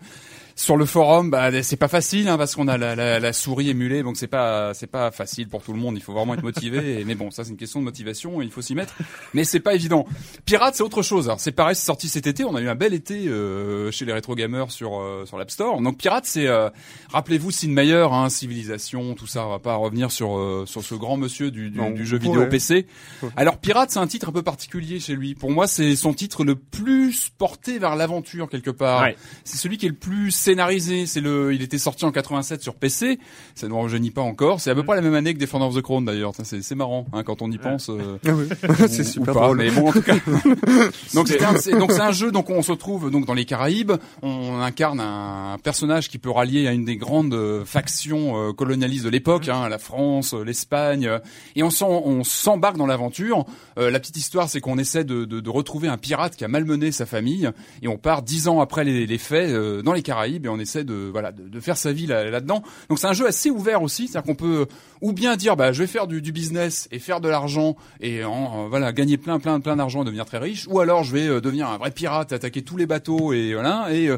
[0.56, 1.30] sur le forum.
[1.30, 4.28] Bah c'est pas facile hein, parce qu'on a la, la, la souris émulée, donc c'est
[4.28, 5.96] pas c'est pas facile pour tout le monde.
[5.98, 7.00] Il faut vraiment être motivé.
[7.02, 8.94] Et- mais bon, ça c'est une question de motivation, il faut s'y mettre.
[9.34, 10.06] Mais c'est pas évident.
[10.46, 11.32] Pirate c'est autre chose.
[11.38, 12.44] C'est pareil, c'est sorti cet été.
[12.46, 15.52] On a eu un bel été euh, chez les rétro gamers sur euh, sur l'App
[15.52, 15.82] Store.
[15.82, 16.70] Donc Pirate c'est euh,
[17.12, 19.46] rappelez-vous Sid Meier, hein, civilisation, tout ça.
[19.46, 22.18] On va pas revenir sur euh, sur ce grand monsieur du, du, Non, du jeu
[22.18, 22.46] vidéo.
[22.48, 22.88] PC.
[23.36, 25.36] Alors Pirate, c'est un titre un peu particulier chez lui.
[25.36, 29.02] Pour moi, c'est son titre le plus porté vers l'aventure quelque part.
[29.02, 29.18] Ouais.
[29.44, 31.06] C'est celui qui est le plus scénarisé.
[31.06, 33.20] C'est le, il était sorti en 87 sur PC.
[33.56, 34.62] Ça ne me rajeunit pas encore.
[34.62, 34.86] C'est à peu Mm.
[34.86, 36.34] près la même année que Defender of the Crown d'ailleurs.
[36.44, 37.90] C'est c'est marrant hein, quand on y pense.
[37.90, 38.48] euh, Ah oui.
[38.88, 39.58] c'est super pas, drôle.
[39.58, 40.16] Mais bon, en tout cas.
[41.14, 42.32] donc c'est un, c'est- donc c'est un jeu.
[42.32, 43.94] Donc on se retrouve donc dans les Caraïbes.
[44.22, 49.06] On incarne un personnage qui peut rallier à une des grandes euh, factions euh, colonialistes
[49.06, 51.10] de l'époque, hein, la France, l'Espagne,
[51.56, 53.46] et on s'en- on s'embarque dans l'aventure.
[53.78, 56.48] Euh, la petite histoire, c'est qu'on essaie de, de, de retrouver un pirate qui a
[56.48, 57.50] malmené sa famille,
[57.82, 60.60] et on part dix ans après les, les faits euh, dans les Caraïbes, et on
[60.60, 62.64] essaie de voilà de, de faire sa vie là- là-dedans.
[62.90, 64.66] Donc c'est un jeu assez ouvert aussi, c'est-à-dire qu'on peut
[65.02, 68.24] ou bien dire bah je vais faire du, du business et faire de l'argent et
[68.26, 71.14] en, euh, voilà gagner plein plein plein d'argent et devenir très riche, ou alors je
[71.14, 74.18] vais euh, devenir un vrai pirate, attaquer tous les bateaux et voilà et euh,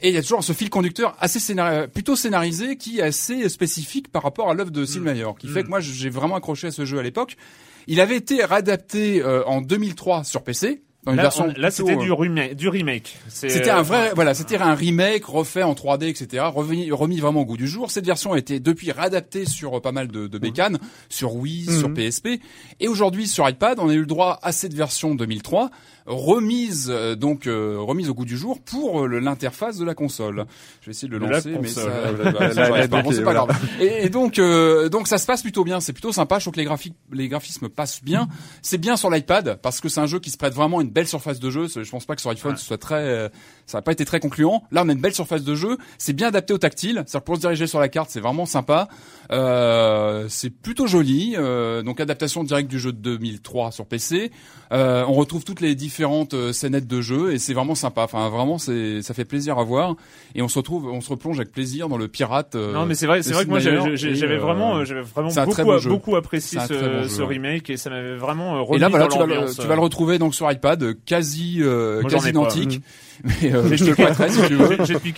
[0.00, 3.48] et il y a toujours ce fil conducteur assez scénar- plutôt scénarisé qui est assez
[3.48, 6.68] spécifique par rapport à l'œuvre de Sid Meier, qui fait que moi j'ai vraiment accroché
[6.68, 7.36] à ce jeu à l'époque.
[7.88, 10.82] Il avait été réadapté euh, en 2003 sur PC.
[11.08, 12.54] Dans une Là, version on- là, plutôt, c'était euh, du remake.
[12.54, 13.16] Du remake.
[13.28, 16.44] C'est, C'était euh, un vrai, voilà, c'était un remake refait en 3D, etc.
[16.54, 17.90] Remis vraiment au goût du jour.
[17.90, 20.78] Cette version a été depuis réadaptée sur euh, pas mal de, de bécanes,
[21.08, 21.94] sur Wii, sur Mhm.
[21.94, 22.28] PSP,
[22.80, 25.70] et aujourd'hui sur iPad, on a eu le droit à cette version 2003
[26.08, 30.46] remise euh, donc euh, remise au goût du jour pour euh, l'interface de la console.
[30.80, 31.82] Je vais essayer de le la lancer, mais ça,
[33.12, 33.50] c'est pas grave.
[33.80, 36.38] Et, donc euh, donc ça se passe plutôt bien, c'est plutôt sympa.
[36.38, 38.28] Je trouve que les graphiques les graphismes passent bien.
[38.62, 40.90] C'est bien sur l'iPad parce que c'est un jeu qui se prête vraiment à une
[40.90, 41.66] belle surface de jeu.
[41.68, 43.28] Je pense pas que sur iPhone ce soit très euh,
[43.66, 44.62] ça n'a pas été très concluant.
[44.70, 45.76] Là, on a une belle surface de jeu.
[45.98, 47.04] C'est bien adapté au tactile.
[47.06, 48.88] C'est-à-dire pour se diriger sur la carte, c'est vraiment sympa.
[49.30, 51.34] Euh, c'est plutôt joli.
[51.36, 54.30] Euh, donc adaptation directe du jeu de 2003 sur PC.
[54.72, 58.02] Euh, on retrouve toutes les différentes euh, scénettes de jeu et c'est vraiment sympa.
[58.02, 59.96] Enfin, vraiment, c'est ça fait plaisir à voir.
[60.34, 62.54] Et on se retrouve, on se replonge avec plaisir dans le pirate.
[62.54, 66.16] euh, Non mais c'est vrai, c'est vrai que moi j'avais vraiment, j'avais vraiment beaucoup, beaucoup
[66.16, 67.28] apprécié ce, très bon jeu, ce ouais.
[67.28, 69.56] remake et ça m'avait vraiment remis Et là, voilà, dans tu vas, le, l'ambiance.
[69.58, 72.48] tu vas le retrouver donc sur iPad, quasi, Moi, quasi ai pas.
[73.24, 74.76] Mais euh, je te prêterai si tu veux.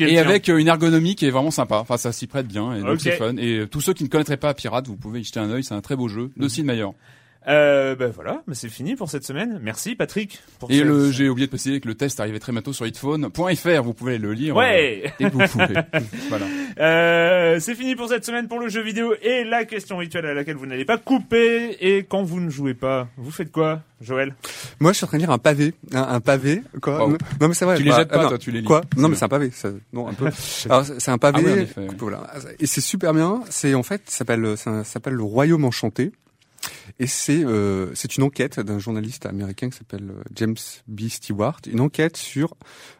[0.08, 1.76] Et avec euh, une ergonomie qui est vraiment sympa.
[1.78, 3.36] Enfin, ça s'y prête bien et donc c'est fun.
[3.36, 5.64] Et euh, tous ceux qui ne connaîtraient pas Pirate, vous pouvez y jeter un œil.
[5.64, 6.42] C'est un très beau jeu Mhm.
[6.44, 6.86] de Sid Meier.
[7.48, 9.58] Euh, ben voilà, mais c'est fini pour cette semaine.
[9.62, 10.40] Merci Patrick.
[10.58, 13.82] Pour Et le, j'ai oublié de préciser que le test arrivait très bientôt sur hitphone.fr.
[13.82, 14.56] Vous pouvez le lire.
[14.56, 15.04] Ouais.
[15.06, 15.80] euh, dès que vous pouvez.
[16.28, 16.46] voilà.
[16.78, 20.34] Euh, c'est fini pour cette semaine pour le jeu vidéo et la question rituelle à
[20.34, 21.78] laquelle vous n'allez pas couper.
[21.80, 24.34] Et quand vous ne jouez pas, vous faites quoi, Joël?
[24.78, 27.06] Moi, je suis en train de lire un pavé, un, un pavé, quoi.
[27.06, 27.16] Wow.
[27.40, 27.76] Non, mais c'est vrai.
[27.78, 28.28] Tu les bah, jettes pas, ah, non.
[28.28, 28.66] toi, tu les lis.
[28.66, 28.82] Quoi?
[28.98, 29.50] Non, mais c'est un pavé.
[29.50, 30.28] Ça, non, un peu.
[30.66, 31.38] Alors, c'est un pavé.
[31.40, 31.96] Ah oui, en effet, oui.
[31.98, 32.26] Voilà.
[32.58, 33.40] Et c'est super bien.
[33.48, 36.12] C'est en fait, ça s'appelle, ça s'appelle le Royaume enchanté.
[36.98, 40.56] Et c'est euh, c'est une enquête d'un journaliste américain qui s'appelle euh, James
[40.88, 41.08] B.
[41.08, 42.54] Stewart, une enquête sur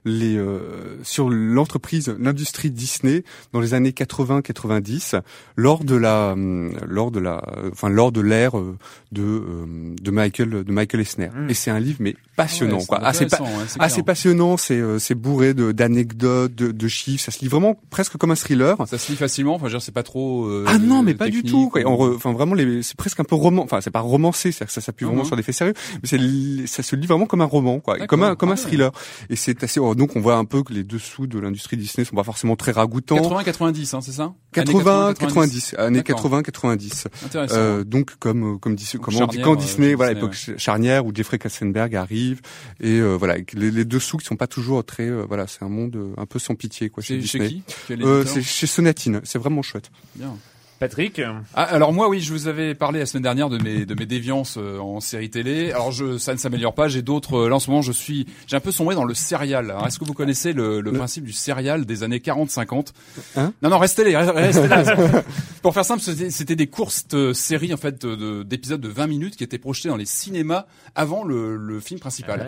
[0.05, 5.21] les euh, sur l'entreprise, l'industrie Disney dans les années 80-90
[5.57, 8.77] lors de la hum, lors de la enfin lors de l'ère euh,
[9.13, 11.31] de euh, de Michael de Michael Eisner.
[11.35, 11.51] Mm.
[11.51, 12.99] Et c'est un livre mais passionnant Ouais, quoi.
[13.05, 14.05] Assez, pa- intéressant, ouais, assez clair.
[14.05, 18.17] passionnant, c'est euh, c'est bourré de d'anecdotes, de, de chiffres, ça se lit vraiment presque
[18.17, 18.77] comme un thriller.
[18.87, 19.55] Ça se lit facilement.
[19.55, 20.45] Enfin, je c'est pas trop.
[20.45, 21.71] euh, Ah non, mais pas du tout.
[21.71, 21.81] Quoi.
[21.87, 22.83] Enfin, vraiment, les...
[22.83, 23.63] c'est presque un peu roman.
[23.63, 25.27] Enfin, c'est pas romancé, c'est-à-dire que ça s'appuie vraiment Mhm.
[25.27, 28.23] sur des faits sérieux, mais c'est ça se lit vraiment comme un roman, quoi, comme
[28.23, 28.91] un comme Ah un thriller.
[29.31, 29.81] Et c'est assez.
[29.81, 32.57] oh, donc, on voit un peu que les dessous de l'industrie Disney sont pas forcément
[32.57, 33.17] très ragoûtants.
[33.17, 34.33] 80-90, hein, c'est ça?
[34.53, 36.17] 80, 90, années D'accord.
[36.17, 37.07] 80, 90.
[37.25, 37.55] Intéressant.
[37.57, 41.13] Euh, donc comme euh, comme comment quand euh, Disney, chez voilà, époque ch- charnière où
[41.15, 42.41] Jeffrey Katzenberg arrive
[42.81, 45.69] et euh, voilà, les, les dessous qui sont pas toujours très, euh, voilà, c'est un
[45.69, 47.63] monde euh, un peu sans pitié quoi chez Disney.
[47.91, 49.91] Euh, c'est chez Sonatine, c'est vraiment chouette.
[50.17, 50.35] Bien.
[50.81, 51.21] Patrick
[51.55, 54.07] Ah, alors moi oui, je vous avais parlé la semaine dernière de mes de mes
[54.07, 55.73] déviances euh, en série télé.
[55.73, 58.27] Alors je ça ne s'améliore pas, j'ai d'autres euh, là en ce moment je suis
[58.47, 59.71] j'ai un peu sombré dans le serial.
[59.71, 62.95] Alors, Est-ce que vous connaissez le, le, principe du serial des années 40 50
[63.37, 64.83] Hein Non non, restez là, restez là.
[65.63, 69.07] Pour faire simple, c'était des courtes euh, séries en fait de- de- d'épisodes de, 20
[69.07, 70.65] minutes qui étaient projetées dans les cinémas
[70.95, 72.41] avant le, le film principal.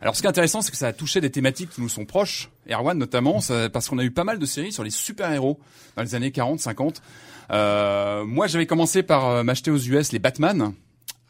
[0.00, 2.04] Alors ce qui est intéressant, c'est que ça a touché des thématiques qui nous sont
[2.04, 5.58] proches, Erwan notamment, ça- parce qu'on a eu pas mal de séries sur les super-héros
[5.96, 7.02] dans les années 40, 50.
[7.50, 10.72] Euh, moi, j'avais commencé par euh, m'acheter aux US les Batman.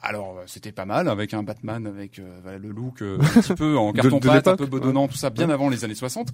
[0.07, 3.55] Alors euh, c'était pas mal avec un Batman avec euh, le look euh, un petit
[3.55, 5.95] peu en De- carton de pâte, un peu bedonnant, tout ça bien avant les années
[5.95, 6.29] 60.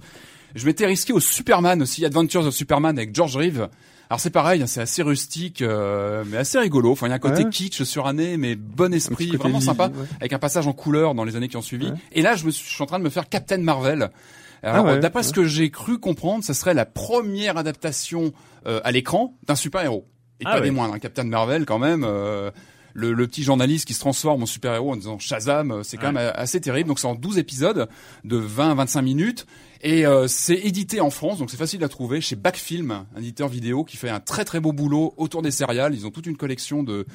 [0.55, 3.69] Je m'étais risqué au Superman aussi, Adventures of Superman avec George Reeves.
[4.09, 6.91] Alors c'est pareil, hein, c'est assez rustique, euh, mais assez rigolo.
[6.91, 7.49] Enfin, il y a un côté Ouais.
[7.49, 10.05] kitsch, suranné, mais bon esprit, vraiment sympa, ouais.
[10.19, 11.85] avec un passage en couleur dans les années qui ont suivi.
[11.87, 11.97] Ouais.
[12.11, 14.11] Et là, je, me suis, je suis en train de me faire Captain Marvel.
[14.63, 15.23] Alors, Ah ouais, d'après ouais.
[15.27, 18.31] ce que j'ai cru comprendre, ça serait la première adaptation
[18.67, 20.07] euh, à l'écran d'un super-héros.
[20.39, 20.63] Et Ah pas ouais.
[20.63, 22.03] des moindres, un Captain Marvel quand même.
[22.05, 22.51] euh,
[22.93, 26.11] le, le petit journaliste qui se transforme en super-héros en disant Shazam, euh, c'est quand
[26.11, 26.89] même assez terrible.
[26.89, 27.87] Donc c'est en 12 épisodes
[28.25, 29.45] de 20 à 25 minutes.
[29.81, 33.47] Et euh, c'est édité en France, donc c'est facile à trouver chez Backfilm, un éditeur
[33.47, 35.95] vidéo qui fait un très très beau boulot autour des céréales.
[35.95, 37.05] Ils ont toute une collection de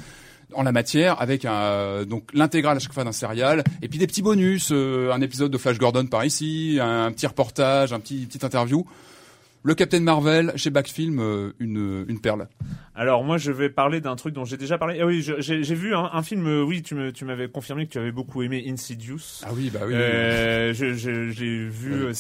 [0.55, 4.07] en la matière avec un donc l'intégrale à chaque fois d'un serial et puis des
[4.07, 8.01] petits bonus, euh, un épisode de Flash Gordon par ici, un, un petit reportage, un
[8.01, 8.86] petit petite interview.
[9.67, 12.47] Le Captain Marvel chez Backfilm, euh, une une perle.
[12.95, 15.01] Alors moi je vais parler d'un truc dont j'ai déjà parlé.
[15.03, 16.47] Ah oui, j'ai vu un, un film.
[16.47, 19.43] euh, Oui, tu me tu m'avais confirmé que tu avais beaucoup aimé Insidious.
[19.43, 19.93] Ah oui, bah oui.
[19.95, 21.93] Euh, je j'ai vu.
[22.07, 22.12] euh,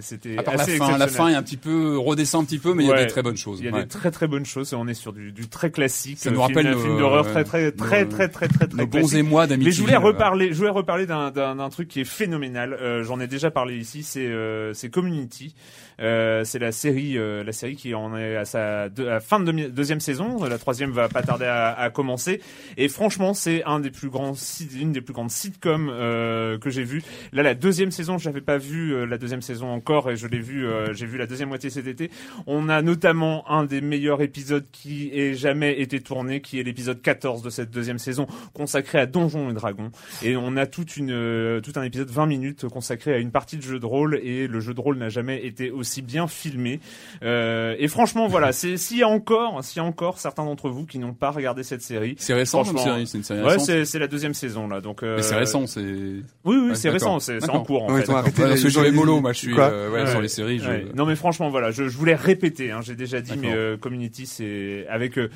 [0.00, 1.08] c'était part la assez fin, la exceptionnel.
[1.10, 3.22] fin est un petit peu redescend un petit peu, mais il y a des très
[3.22, 3.60] bonnes choses.
[3.60, 3.82] Il y a Ouais.
[3.82, 4.72] des très très bonnes choses.
[4.72, 6.18] et On est sur du, du très classique.
[6.18, 8.86] Ça nous film- rappelle un film d'horreur euh, très très très très très très très
[8.86, 9.70] bons émois d'amitié.
[9.70, 12.74] Mais je voulais euh, reparler, je voulais reparler d'un truc qui est phénoménal.
[12.74, 14.02] Euh, J'en ai déjà parlé ici.
[14.02, 15.54] C'est euh, c'est Community.
[16.00, 18.88] Euh, c'est la série, euh, la série qui en est à sa
[19.20, 20.42] fin de deuxième saison.
[20.44, 22.40] La troisième va pas tarder à, commencer.
[22.78, 24.32] Et franchement, c'est un des plus grands,
[24.74, 27.02] une des plus grandes sitcoms euh, que j'ai vu.
[27.32, 30.38] Là, la deuxième saison, j'avais pas vu euh, la deuxième saison encore, et je l'ai
[30.38, 32.10] vu, j'ai vu la deuxième moitié cet été.
[32.46, 37.02] On a notamment un des meilleurs épisodes qui ait jamais été tourné, qui est l'épisode
[37.02, 39.90] 14 de cette deuxième saison, consacré à Donjons et Dragons.
[40.22, 43.86] Et on a tout un épisode 20 minutes consacré à une partie de jeu de
[43.86, 46.53] rôle, et le jeu de rôle n'a jamais été aussi bien filmé.
[47.22, 50.68] Euh, et franchement, voilà, c'est s'il y a encore, s'il y a encore certains d'entre
[50.70, 52.14] vous qui n'ont pas regardé cette série.
[52.18, 53.66] C'est récent comme franchement, série, c'est une série Ouais, récente.
[53.66, 55.02] c'est c'est la deuxième saison là, donc.
[55.02, 55.80] euh, Mais c'est récent, c'est.
[55.82, 58.10] Oui, oui, Ouais, c'est récent, c'est en cours en fait.
[58.10, 60.10] arrêté Ouais, je suis les- mollo, moi je suis euh, ouais, Ouais.
[60.10, 60.58] sur les séries.
[60.58, 60.68] Je...
[60.68, 60.86] Ouais.
[60.94, 64.26] Non mais franchement voilà, je, je voulais répéter, hein, j'ai déjà dit, mais euh, Community
[64.26, 65.28] c'est avec euh,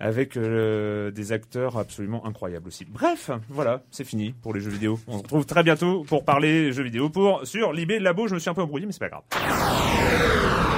[0.00, 2.84] avec euh, des acteurs absolument incroyables aussi.
[2.84, 4.98] Bref, voilà, c'est fini pour les jeux vidéo.
[5.06, 8.28] On se retrouve très bientôt pour parler jeux vidéo pour sur Libé Labo.
[8.28, 10.77] Je me suis un peu embrouillé, mais c'est pas grave.